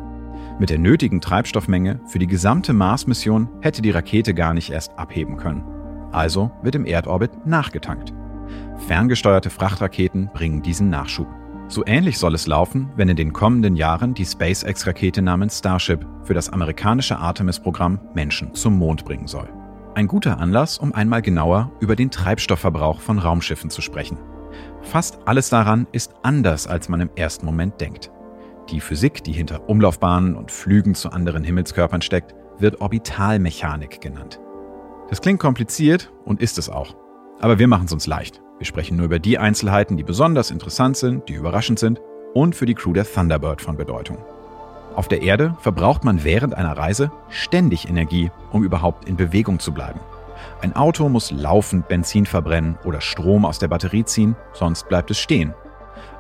Mit 0.57 0.69
der 0.69 0.79
nötigen 0.79 1.21
Treibstoffmenge 1.21 1.99
für 2.07 2.17
die 2.17 2.27
gesamte 2.27 2.73
Mars-Mission 2.73 3.49
hätte 3.62 3.81
die 3.81 3.91
Rakete 3.91 4.33
gar 4.33 4.53
nicht 4.53 4.71
erst 4.71 4.97
abheben 4.97 5.38
können. 5.38 5.63
Also 6.12 6.49
wird 6.63 6.75
im 6.75 6.86
Erdorbit 6.86 7.45
nachgetankt. 7.45 8.13
Ferngesteuerte 8.88 9.49
Frachtraketen 9.49 10.29
bringen 10.33 10.62
diesen 10.62 10.89
Nachschub. 10.89 11.27
So 11.67 11.83
ähnlich 11.86 12.17
soll 12.17 12.33
es 12.33 12.47
laufen, 12.47 12.89
wenn 12.95 13.10
in 13.10 13.17
den 13.17 13.33
kommenden 13.33 13.75
Jahren 13.75 14.13
die 14.13 14.25
SpaceX-Rakete 14.25 15.21
namens 15.21 15.60
Starship 15.60 16.05
für 16.23 16.33
das 16.33 16.49
amerikanische 16.49 17.17
Artemis-Programm 17.17 17.99
Menschen 18.13 18.53
zum 18.53 18.77
Mond 18.77 19.03
bringen 19.03 19.27
soll. 19.27 19.49
Ein 19.97 20.05
guter 20.05 20.38
Anlass, 20.38 20.77
um 20.77 20.93
einmal 20.93 21.23
genauer 21.23 21.71
über 21.79 21.95
den 21.95 22.12
Treibstoffverbrauch 22.12 23.01
von 23.01 23.17
Raumschiffen 23.17 23.71
zu 23.71 23.81
sprechen. 23.81 24.19
Fast 24.83 25.17
alles 25.25 25.49
daran 25.49 25.88
ist 25.91 26.13
anders, 26.21 26.67
als 26.67 26.88
man 26.88 27.01
im 27.01 27.10
ersten 27.15 27.47
Moment 27.47 27.81
denkt. 27.81 28.12
Die 28.69 28.79
Physik, 28.79 29.23
die 29.23 29.31
hinter 29.31 29.67
Umlaufbahnen 29.67 30.36
und 30.36 30.51
Flügen 30.51 30.93
zu 30.93 31.10
anderen 31.10 31.43
Himmelskörpern 31.43 32.03
steckt, 32.03 32.36
wird 32.60 32.79
Orbitalmechanik 32.79 33.99
genannt. 33.99 34.39
Das 35.10 35.19
klingt 35.19 35.39
kompliziert 35.39 36.13
und 36.25 36.43
ist 36.43 36.60
es 36.60 36.69
auch. 36.69 36.95
Aber 37.39 37.57
wir 37.57 37.67
machen 37.67 37.86
es 37.86 37.91
uns 37.91 38.05
leicht. 38.05 38.39
Wir 38.60 38.67
sprechen 38.67 38.97
nur 38.97 39.07
über 39.07 39.17
die 39.17 39.39
Einzelheiten, 39.39 39.97
die 39.97 40.03
besonders 40.03 40.51
interessant 40.51 40.95
sind, 40.97 41.27
die 41.27 41.33
überraschend 41.33 41.79
sind 41.79 41.99
und 42.36 42.55
für 42.55 42.67
die 42.67 42.75
Crew 42.75 42.93
der 42.93 43.12
Thunderbird 43.12 43.63
von 43.63 43.77
Bedeutung. 43.77 44.19
Auf 44.97 45.07
der 45.07 45.21
Erde 45.21 45.55
verbraucht 45.60 46.03
man 46.03 46.23
während 46.23 46.55
einer 46.55 46.75
Reise 46.75 47.12
ständig 47.29 47.88
Energie, 47.88 48.31
um 48.51 48.63
überhaupt 48.63 49.07
in 49.07 49.15
Bewegung 49.15 49.60
zu 49.60 49.71
bleiben. 49.71 49.99
Ein 50.60 50.75
Auto 50.75 51.07
muss 51.07 51.29
laufend 51.29 51.88
Benzin 51.88 52.25
verbrennen 52.25 52.79
oder 52.83 52.99
Strom 52.99 53.45
aus 53.45 53.60
der 53.60 53.67
Batterie 53.67 54.05
ziehen, 54.05 54.36
sonst 54.53 54.89
bleibt 54.89 55.12
es 55.12 55.19
stehen. 55.19 55.53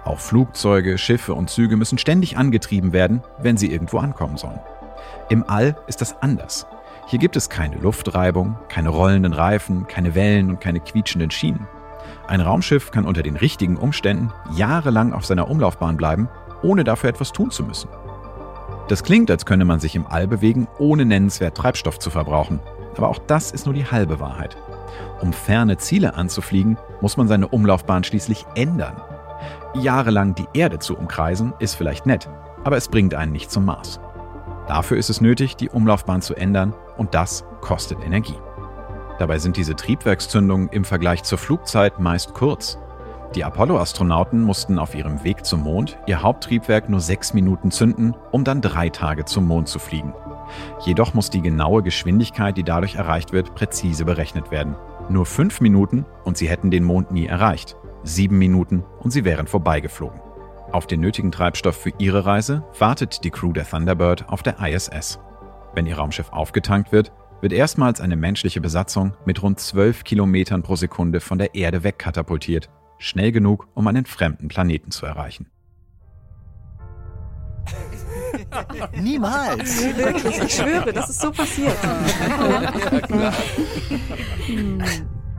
Auch 0.05 0.19
Flugzeuge, 0.19 0.99
Schiffe 0.99 1.33
und 1.33 1.49
Züge 1.49 1.75
müssen 1.75 1.97
ständig 1.97 2.37
angetrieben 2.37 2.93
werden, 2.93 3.23
wenn 3.39 3.57
sie 3.57 3.71
irgendwo 3.71 3.97
ankommen 3.97 4.37
sollen. 4.37 4.59
Im 5.29 5.43
All 5.49 5.75
ist 5.87 6.01
das 6.01 6.21
anders. 6.21 6.67
Hier 7.07 7.17
gibt 7.17 7.35
es 7.35 7.49
keine 7.49 7.77
Luftreibung, 7.77 8.59
keine 8.69 8.89
rollenden 8.89 9.33
Reifen, 9.33 9.87
keine 9.87 10.13
Wellen 10.13 10.51
und 10.51 10.61
keine 10.61 10.81
quietschenden 10.81 11.31
Schienen. 11.31 11.67
Ein 12.27 12.41
Raumschiff 12.41 12.91
kann 12.91 13.05
unter 13.05 13.23
den 13.23 13.37
richtigen 13.37 13.75
Umständen 13.75 14.31
jahrelang 14.55 15.13
auf 15.13 15.25
seiner 15.25 15.49
Umlaufbahn 15.49 15.97
bleiben, 15.97 16.29
ohne 16.61 16.83
dafür 16.83 17.09
etwas 17.09 17.31
tun 17.31 17.49
zu 17.49 17.63
müssen. 17.63 17.89
Das 18.87 19.03
klingt, 19.03 19.29
als 19.29 19.45
könne 19.45 19.65
man 19.65 19.79
sich 19.79 19.95
im 19.95 20.07
All 20.07 20.27
bewegen, 20.27 20.67
ohne 20.79 21.05
nennenswert 21.05 21.57
Treibstoff 21.57 21.99
zu 21.99 22.09
verbrauchen. 22.09 22.59
Aber 22.95 23.09
auch 23.09 23.19
das 23.19 23.51
ist 23.51 23.65
nur 23.65 23.75
die 23.75 23.85
halbe 23.85 24.19
Wahrheit. 24.19 24.57
Um 25.21 25.33
ferne 25.33 25.77
Ziele 25.77 26.15
anzufliegen, 26.15 26.77
muss 27.01 27.17
man 27.17 27.27
seine 27.27 27.47
Umlaufbahn 27.47 28.03
schließlich 28.03 28.45
ändern. 28.55 29.01
Jahrelang 29.73 30.35
die 30.35 30.47
Erde 30.53 30.79
zu 30.79 30.97
umkreisen, 30.97 31.53
ist 31.59 31.75
vielleicht 31.75 32.05
nett, 32.05 32.29
aber 32.63 32.77
es 32.77 32.87
bringt 32.87 33.13
einen 33.13 33.31
nicht 33.31 33.51
zum 33.51 33.65
Mars. 33.65 33.99
Dafür 34.67 34.97
ist 34.97 35.09
es 35.09 35.21
nötig, 35.21 35.55
die 35.55 35.69
Umlaufbahn 35.69 36.21
zu 36.21 36.35
ändern 36.35 36.73
und 36.97 37.13
das 37.13 37.45
kostet 37.61 38.03
Energie. 38.03 38.37
Dabei 39.19 39.39
sind 39.39 39.57
diese 39.57 39.75
Triebwerkszündungen 39.75 40.69
im 40.69 40.85
Vergleich 40.85 41.23
zur 41.23 41.37
Flugzeit 41.37 41.99
meist 41.99 42.33
kurz. 42.33 42.77
Die 43.35 43.43
Apollo-Astronauten 43.43 44.41
mussten 44.41 44.79
auf 44.79 44.95
ihrem 44.95 45.23
Weg 45.23 45.45
zum 45.45 45.61
Mond 45.61 45.97
ihr 46.07 46.21
Haupttriebwerk 46.21 46.89
nur 46.89 47.01
sechs 47.01 47.33
Minuten 47.33 47.71
zünden, 47.71 48.15
um 48.31 48.43
dann 48.43 48.61
drei 48.61 48.89
Tage 48.89 49.25
zum 49.25 49.45
Mond 49.45 49.67
zu 49.67 49.79
fliegen. 49.79 50.13
Jedoch 50.85 51.13
muss 51.13 51.29
die 51.29 51.41
genaue 51.41 51.83
Geschwindigkeit, 51.83 52.57
die 52.57 52.63
dadurch 52.63 52.95
erreicht 52.95 53.33
wird, 53.33 53.53
präzise 53.53 54.05
berechnet 54.05 54.49
werden. 54.49 54.75
Nur 55.09 55.25
fünf 55.25 55.61
Minuten 55.61 56.05
und 56.23 56.37
sie 56.37 56.47
hätten 56.47 56.71
den 56.71 56.83
Mond 56.83 57.11
nie 57.11 57.25
erreicht. 57.25 57.75
Sieben 58.03 58.37
Minuten 58.37 58.83
und 58.99 59.11
sie 59.11 59.25
wären 59.25 59.47
vorbeigeflogen. 59.47 60.21
Auf 60.71 60.87
den 60.87 61.01
nötigen 61.01 61.31
Treibstoff 61.31 61.75
für 61.75 61.93
ihre 61.97 62.25
Reise 62.25 62.63
wartet 62.79 63.23
die 63.23 63.31
Crew 63.31 63.53
der 63.53 63.67
Thunderbird 63.67 64.27
auf 64.29 64.43
der 64.43 64.59
ISS. 64.59 65.19
Wenn 65.75 65.85
ihr 65.85 65.97
Raumschiff 65.97 66.31
aufgetankt 66.31 66.91
wird, 66.91 67.11
wird 67.41 67.53
erstmals 67.53 68.01
eine 68.01 68.15
menschliche 68.15 68.61
Besatzung 68.61 69.13
mit 69.25 69.43
rund 69.43 69.59
12 69.59 70.03
Kilometern 70.03 70.63
pro 70.63 70.75
Sekunde 70.75 71.19
von 71.19 71.37
der 71.37 71.55
Erde 71.55 71.83
wegkatapultiert, 71.83 72.69
schnell 72.99 73.31
genug, 73.31 73.67
um 73.73 73.87
einen 73.87 74.05
fremden 74.05 74.47
Planeten 74.47 74.91
zu 74.91 75.05
erreichen. 75.05 75.47
Niemals. 79.01 79.83
Wirklich, 79.95 80.39
ich 80.39 80.53
schwöre, 80.53 80.93
das 80.93 81.09
ist 81.09 81.21
so 81.21 81.31
passiert. 81.31 81.77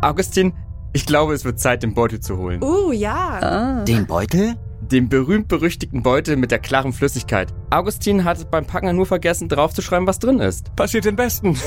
Augustin, 0.01 0.53
ich 0.93 1.07
glaube, 1.07 1.35
es 1.35 1.45
wird 1.45 1.59
Zeit, 1.59 1.83
den 1.83 1.95
Beutel 1.95 2.21
zu 2.21 2.39
holen. 2.39 2.63
Uh, 2.63 2.93
ja. 2.93 3.83
Den 3.85 4.07
Beutel? 4.07 4.57
Den 4.81 5.09
berühmt-berüchtigten 5.09 6.03
Beutel 6.03 6.37
mit 6.37 6.51
der 6.51 6.61
klaren 6.61 6.93
Flüssigkeit. 6.93 7.53
Augustin 7.71 8.25
hat 8.25 8.51
beim 8.51 8.65
Packen 8.65 8.95
nur 8.97 9.07
vergessen, 9.07 9.49
draufzuschreiben, 9.49 10.07
was 10.07 10.19
drin 10.19 10.41
ist. 10.41 10.75
Passiert 10.77 11.05
den 11.05 11.17
Besten. 11.17 11.59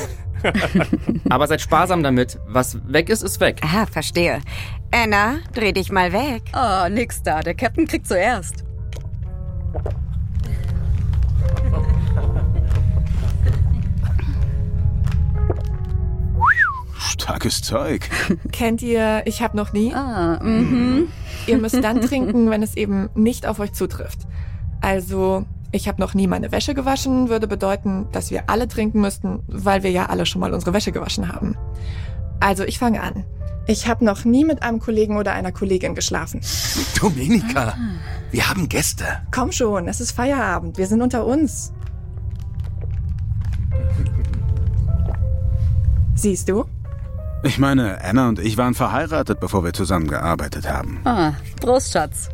Aber 1.29 1.47
seid 1.47 1.61
sparsam 1.61 2.03
damit. 2.03 2.39
Was 2.47 2.77
weg 2.91 3.09
ist, 3.09 3.21
ist 3.21 3.39
weg. 3.39 3.61
Ah, 3.63 3.85
verstehe. 3.85 4.41
Anna, 4.91 5.35
dreh 5.53 5.71
dich 5.71 5.91
mal 5.91 6.11
weg. 6.11 6.43
Oh, 6.53 6.89
nix 6.89 7.23
da. 7.23 7.41
Der 7.41 7.53
Captain 7.53 7.87
kriegt 7.87 8.07
zuerst. 8.07 8.63
Starkes 16.97 17.61
Zeug. 17.61 18.09
Kennt 18.51 18.81
ihr, 18.81 19.21
ich 19.25 19.41
hab 19.41 19.53
noch 19.53 19.73
nie? 19.73 19.93
Ah, 19.93 20.39
mhm. 20.43 21.07
Ihr 21.47 21.57
müsst 21.57 21.81
dann 21.83 22.01
trinken, 22.01 22.49
wenn 22.49 22.63
es 22.63 22.75
eben 22.75 23.09
nicht 23.15 23.45
auf 23.45 23.59
euch 23.59 23.73
zutrifft. 23.73 24.27
Also, 24.81 25.45
ich 25.71 25.87
habe 25.87 26.01
noch 26.01 26.13
nie 26.13 26.27
meine 26.27 26.51
Wäsche 26.51 26.73
gewaschen, 26.73 27.29
würde 27.29 27.47
bedeuten, 27.47 28.07
dass 28.11 28.31
wir 28.31 28.49
alle 28.49 28.67
trinken 28.67 29.01
müssten, 29.01 29.41
weil 29.47 29.83
wir 29.83 29.91
ja 29.91 30.07
alle 30.07 30.25
schon 30.25 30.41
mal 30.41 30.53
unsere 30.53 30.73
Wäsche 30.73 30.91
gewaschen 30.91 31.31
haben. 31.31 31.57
Also, 32.39 32.63
ich 32.63 32.79
fange 32.79 33.01
an. 33.01 33.23
Ich 33.67 33.87
habe 33.87 34.03
noch 34.03 34.25
nie 34.25 34.43
mit 34.43 34.63
einem 34.63 34.79
Kollegen 34.79 35.17
oder 35.17 35.33
einer 35.33 35.51
Kollegin 35.51 35.95
geschlafen. 35.95 36.41
Dominika, 36.99 37.75
wir 38.31 38.49
haben 38.49 38.67
Gäste. 38.67 39.05
Komm 39.31 39.51
schon, 39.51 39.87
es 39.87 40.01
ist 40.01 40.11
Feierabend, 40.11 40.77
wir 40.77 40.87
sind 40.87 41.01
unter 41.01 41.25
uns. 41.25 41.71
Siehst 46.15 46.49
du? 46.49 46.65
Ich 47.43 47.57
meine, 47.57 48.03
Anna 48.03 48.29
und 48.29 48.39
ich 48.39 48.57
waren 48.57 48.73
verheiratet, 48.73 49.39
bevor 49.39 49.63
wir 49.63 49.73
zusammengearbeitet 49.73 50.69
haben. 50.69 51.01
Ah, 51.05 51.33
Prost, 51.59 51.93
Schatz. 51.93 52.29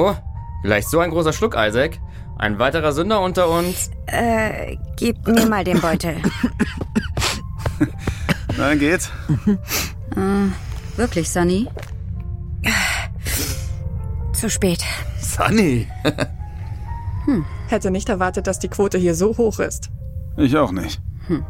Oh, 0.00 0.14
gleich 0.62 0.86
so 0.86 1.00
ein 1.00 1.10
großer 1.10 1.32
Schluck, 1.32 1.56
Isaac. 1.58 1.98
Ein 2.38 2.60
weiterer 2.60 2.92
Sünder 2.92 3.20
unter 3.20 3.50
uns. 3.50 3.90
Äh, 4.06 4.76
gib 4.94 5.26
mir 5.26 5.44
mal 5.46 5.64
den 5.64 5.80
Beutel. 5.80 6.14
Na, 8.56 8.76
geht's? 8.76 9.10
Äh, 10.14 10.96
wirklich, 10.96 11.28
Sunny? 11.28 11.68
Zu 14.32 14.48
spät. 14.48 14.84
Sunny. 15.20 15.88
Hm. 17.24 17.44
Hätte 17.66 17.90
nicht 17.90 18.08
erwartet, 18.08 18.46
dass 18.46 18.60
die 18.60 18.68
Quote 18.68 18.98
hier 18.98 19.16
so 19.16 19.36
hoch 19.36 19.58
ist. 19.58 19.90
Ich 20.36 20.56
auch 20.56 20.70
nicht. 20.70 21.00
Hm. 21.26 21.44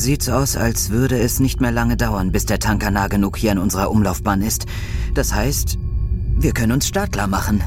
Sieht 0.00 0.22
so 0.22 0.32
aus, 0.32 0.56
als 0.56 0.88
würde 0.88 1.18
es 1.18 1.40
nicht 1.40 1.60
mehr 1.60 1.72
lange 1.72 1.94
dauern, 1.94 2.32
bis 2.32 2.46
der 2.46 2.58
Tanker 2.58 2.90
nah 2.90 3.08
genug 3.08 3.36
hier 3.36 3.52
an 3.52 3.58
unserer 3.58 3.90
Umlaufbahn 3.90 4.40
ist. 4.40 4.64
Das 5.12 5.34
heißt, 5.34 5.76
wir 6.38 6.52
können 6.52 6.72
uns 6.72 6.88
startklar 6.88 7.26
machen. 7.26 7.62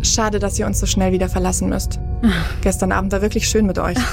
Schade, 0.00 0.38
dass 0.38 0.56
ihr 0.60 0.66
uns 0.66 0.78
so 0.78 0.86
schnell 0.86 1.10
wieder 1.10 1.28
verlassen 1.28 1.68
müsst. 1.68 1.98
Gestern 2.60 2.92
Abend 2.92 3.10
war 3.10 3.20
wirklich 3.20 3.48
schön 3.48 3.66
mit 3.66 3.80
euch. 3.80 3.98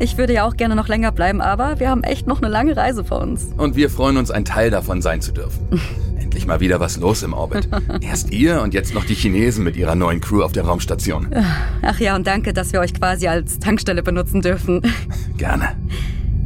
Ich 0.00 0.16
würde 0.16 0.32
ja 0.32 0.46
auch 0.46 0.56
gerne 0.56 0.76
noch 0.76 0.86
länger 0.86 1.10
bleiben, 1.10 1.40
aber 1.40 1.80
wir 1.80 1.90
haben 1.90 2.04
echt 2.04 2.28
noch 2.28 2.40
eine 2.40 2.48
lange 2.48 2.76
Reise 2.76 3.02
vor 3.04 3.20
uns. 3.20 3.48
Und 3.56 3.74
wir 3.74 3.90
freuen 3.90 4.16
uns, 4.16 4.30
ein 4.30 4.44
Teil 4.44 4.70
davon 4.70 5.02
sein 5.02 5.20
zu 5.20 5.32
dürfen. 5.32 5.80
Endlich 6.20 6.46
mal 6.46 6.60
wieder 6.60 6.78
was 6.78 6.98
los 6.98 7.24
im 7.24 7.32
Orbit. 7.32 7.68
Erst 8.00 8.30
ihr 8.30 8.62
und 8.62 8.74
jetzt 8.74 8.94
noch 8.94 9.04
die 9.04 9.14
Chinesen 9.14 9.64
mit 9.64 9.76
ihrer 9.76 9.96
neuen 9.96 10.20
Crew 10.20 10.44
auf 10.44 10.52
der 10.52 10.64
Raumstation. 10.66 11.34
Ach 11.82 11.98
ja, 11.98 12.14
und 12.14 12.28
danke, 12.28 12.52
dass 12.52 12.72
wir 12.72 12.78
euch 12.78 12.94
quasi 12.94 13.26
als 13.26 13.58
Tankstelle 13.58 14.04
benutzen 14.04 14.40
dürfen. 14.40 14.82
Gerne. 15.36 15.70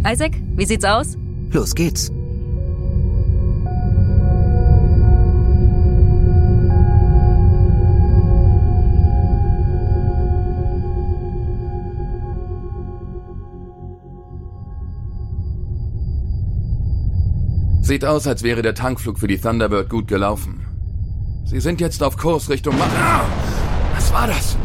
Isaac, 0.04 0.32
wie 0.56 0.66
sieht's 0.66 0.84
aus? 0.84 1.16
Los 1.52 1.76
geht's. 1.76 2.10
Sieht 17.80 18.04
aus, 18.04 18.26
als 18.26 18.42
wäre 18.42 18.62
der 18.62 18.74
Tankflug 18.74 19.20
für 19.20 19.28
die 19.28 19.38
Thunderbird 19.38 19.88
gut 19.88 20.08
gelaufen. 20.08 20.66
Sie 21.44 21.60
sind 21.60 21.80
jetzt 21.80 22.02
auf 22.02 22.16
Kurs 22.16 22.48
Richtung 22.48 22.76
Ma 22.76 22.86
ah! 22.86 23.24
Was 23.94 24.12
war 24.12 24.26
das? 24.26 24.56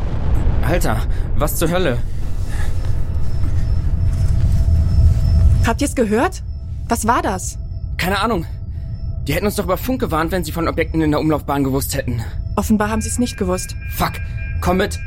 Alter, 0.63 1.05
was 1.35 1.57
zur 1.57 1.69
Hölle? 1.69 1.99
Habt 5.67 5.81
ihr's 5.81 5.95
gehört? 5.95 6.43
Was 6.87 7.07
war 7.07 7.21
das? 7.21 7.57
Keine 7.97 8.21
Ahnung. 8.21 8.45
Die 9.27 9.33
hätten 9.33 9.45
uns 9.45 9.55
doch 9.55 9.65
über 9.65 9.75
Funk 9.75 9.99
gewarnt, 9.99 10.31
wenn 10.31 10.45
sie 10.45 10.53
von 10.53 10.65
Objekten 10.65 11.01
in 11.01 11.11
der 11.11 11.19
Umlaufbahn 11.19 11.65
gewusst 11.65 11.93
hätten. 11.93 12.23
Offenbar 12.55 12.89
haben 12.89 13.01
sie 13.01 13.09
es 13.09 13.19
nicht 13.19 13.35
gewusst. 13.35 13.75
Fuck. 13.89 14.13
Komm 14.61 14.77
mit. 14.77 14.97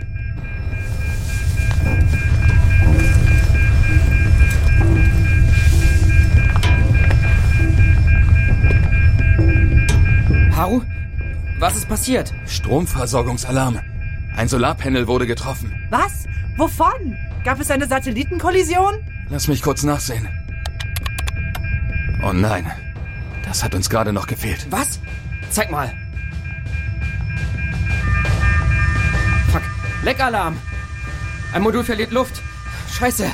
Haru? 10.55 10.83
Was 11.59 11.77
ist 11.77 11.89
passiert? 11.89 12.35
Stromversorgungsalarm. 12.45 13.81
Ein 14.37 14.49
Solarpanel 14.49 15.09
wurde 15.09 15.27
getroffen. 15.27 15.73
Was? 15.89 16.27
Wovon? 16.59 17.17
Gab 17.45 17.59
es 17.61 17.71
eine 17.71 17.87
Satellitenkollision? 17.87 18.97
Lass 19.31 19.49
mich 19.49 19.63
kurz 19.63 19.85
nachsehen. 19.85 20.29
Oh 22.23 22.33
nein. 22.33 22.71
Das 23.45 23.65
hat 23.65 23.75
uns 23.75 23.89
gerade 23.89 24.13
noch 24.13 24.27
gefehlt. 24.27 24.67
Was? 24.71 25.01
Zeig 25.51 25.71
mal. 25.71 25.93
Fuck. 29.51 29.63
Leckalarm. 30.03 30.57
Ein 31.53 31.63
Modul 31.63 31.83
verliert 31.83 32.13
Luft. 32.13 32.43
Scheiße. 32.93 33.27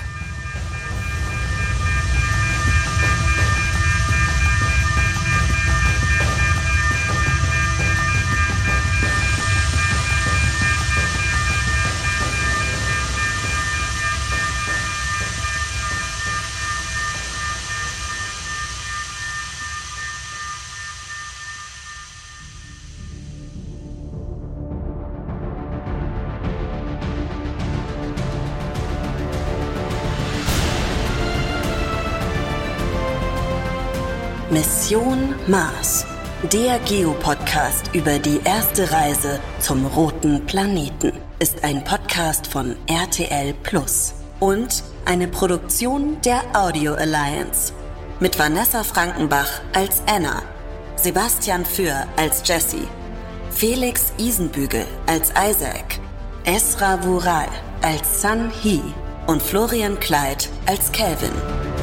Mission 34.57 35.35
Mars. 35.47 36.07
Der 36.51 36.79
Geopodcast 36.79 37.91
über 37.93 38.19
die 38.19 38.41
erste 38.43 38.91
Reise 38.91 39.39
zum 39.61 39.85
roten 39.85 40.47
Planeten 40.47 41.13
ist 41.41 41.63
ein 41.63 41.85
Podcast 41.85 42.47
von 42.47 42.75
RTL 42.87 43.53
Plus 43.63 44.15
und 44.41 44.83
eine 45.05 45.29
Produktion 45.29 46.17
der 46.25 46.41
Audio 46.55 46.95
Alliance. 46.95 47.75
Mit 48.19 48.39
Vanessa 48.39 48.83
Frankenbach 48.83 49.61
als 49.75 50.01
Anna, 50.07 50.41
Sebastian 50.97 51.67
Für 51.67 52.07
als 52.17 52.41
Jesse, 52.43 52.89
Felix 53.51 54.11
Isenbügel 54.17 54.87
als 55.07 55.33
Isaac, 55.33 56.01
Esra 56.47 57.05
Vural 57.05 57.49
als 57.83 58.23
Sun 58.23 58.51
Hee 58.63 58.81
und 59.27 59.43
Florian 59.43 60.01
Kleid 60.01 60.49
als 60.65 60.91
Calvin. 60.93 61.76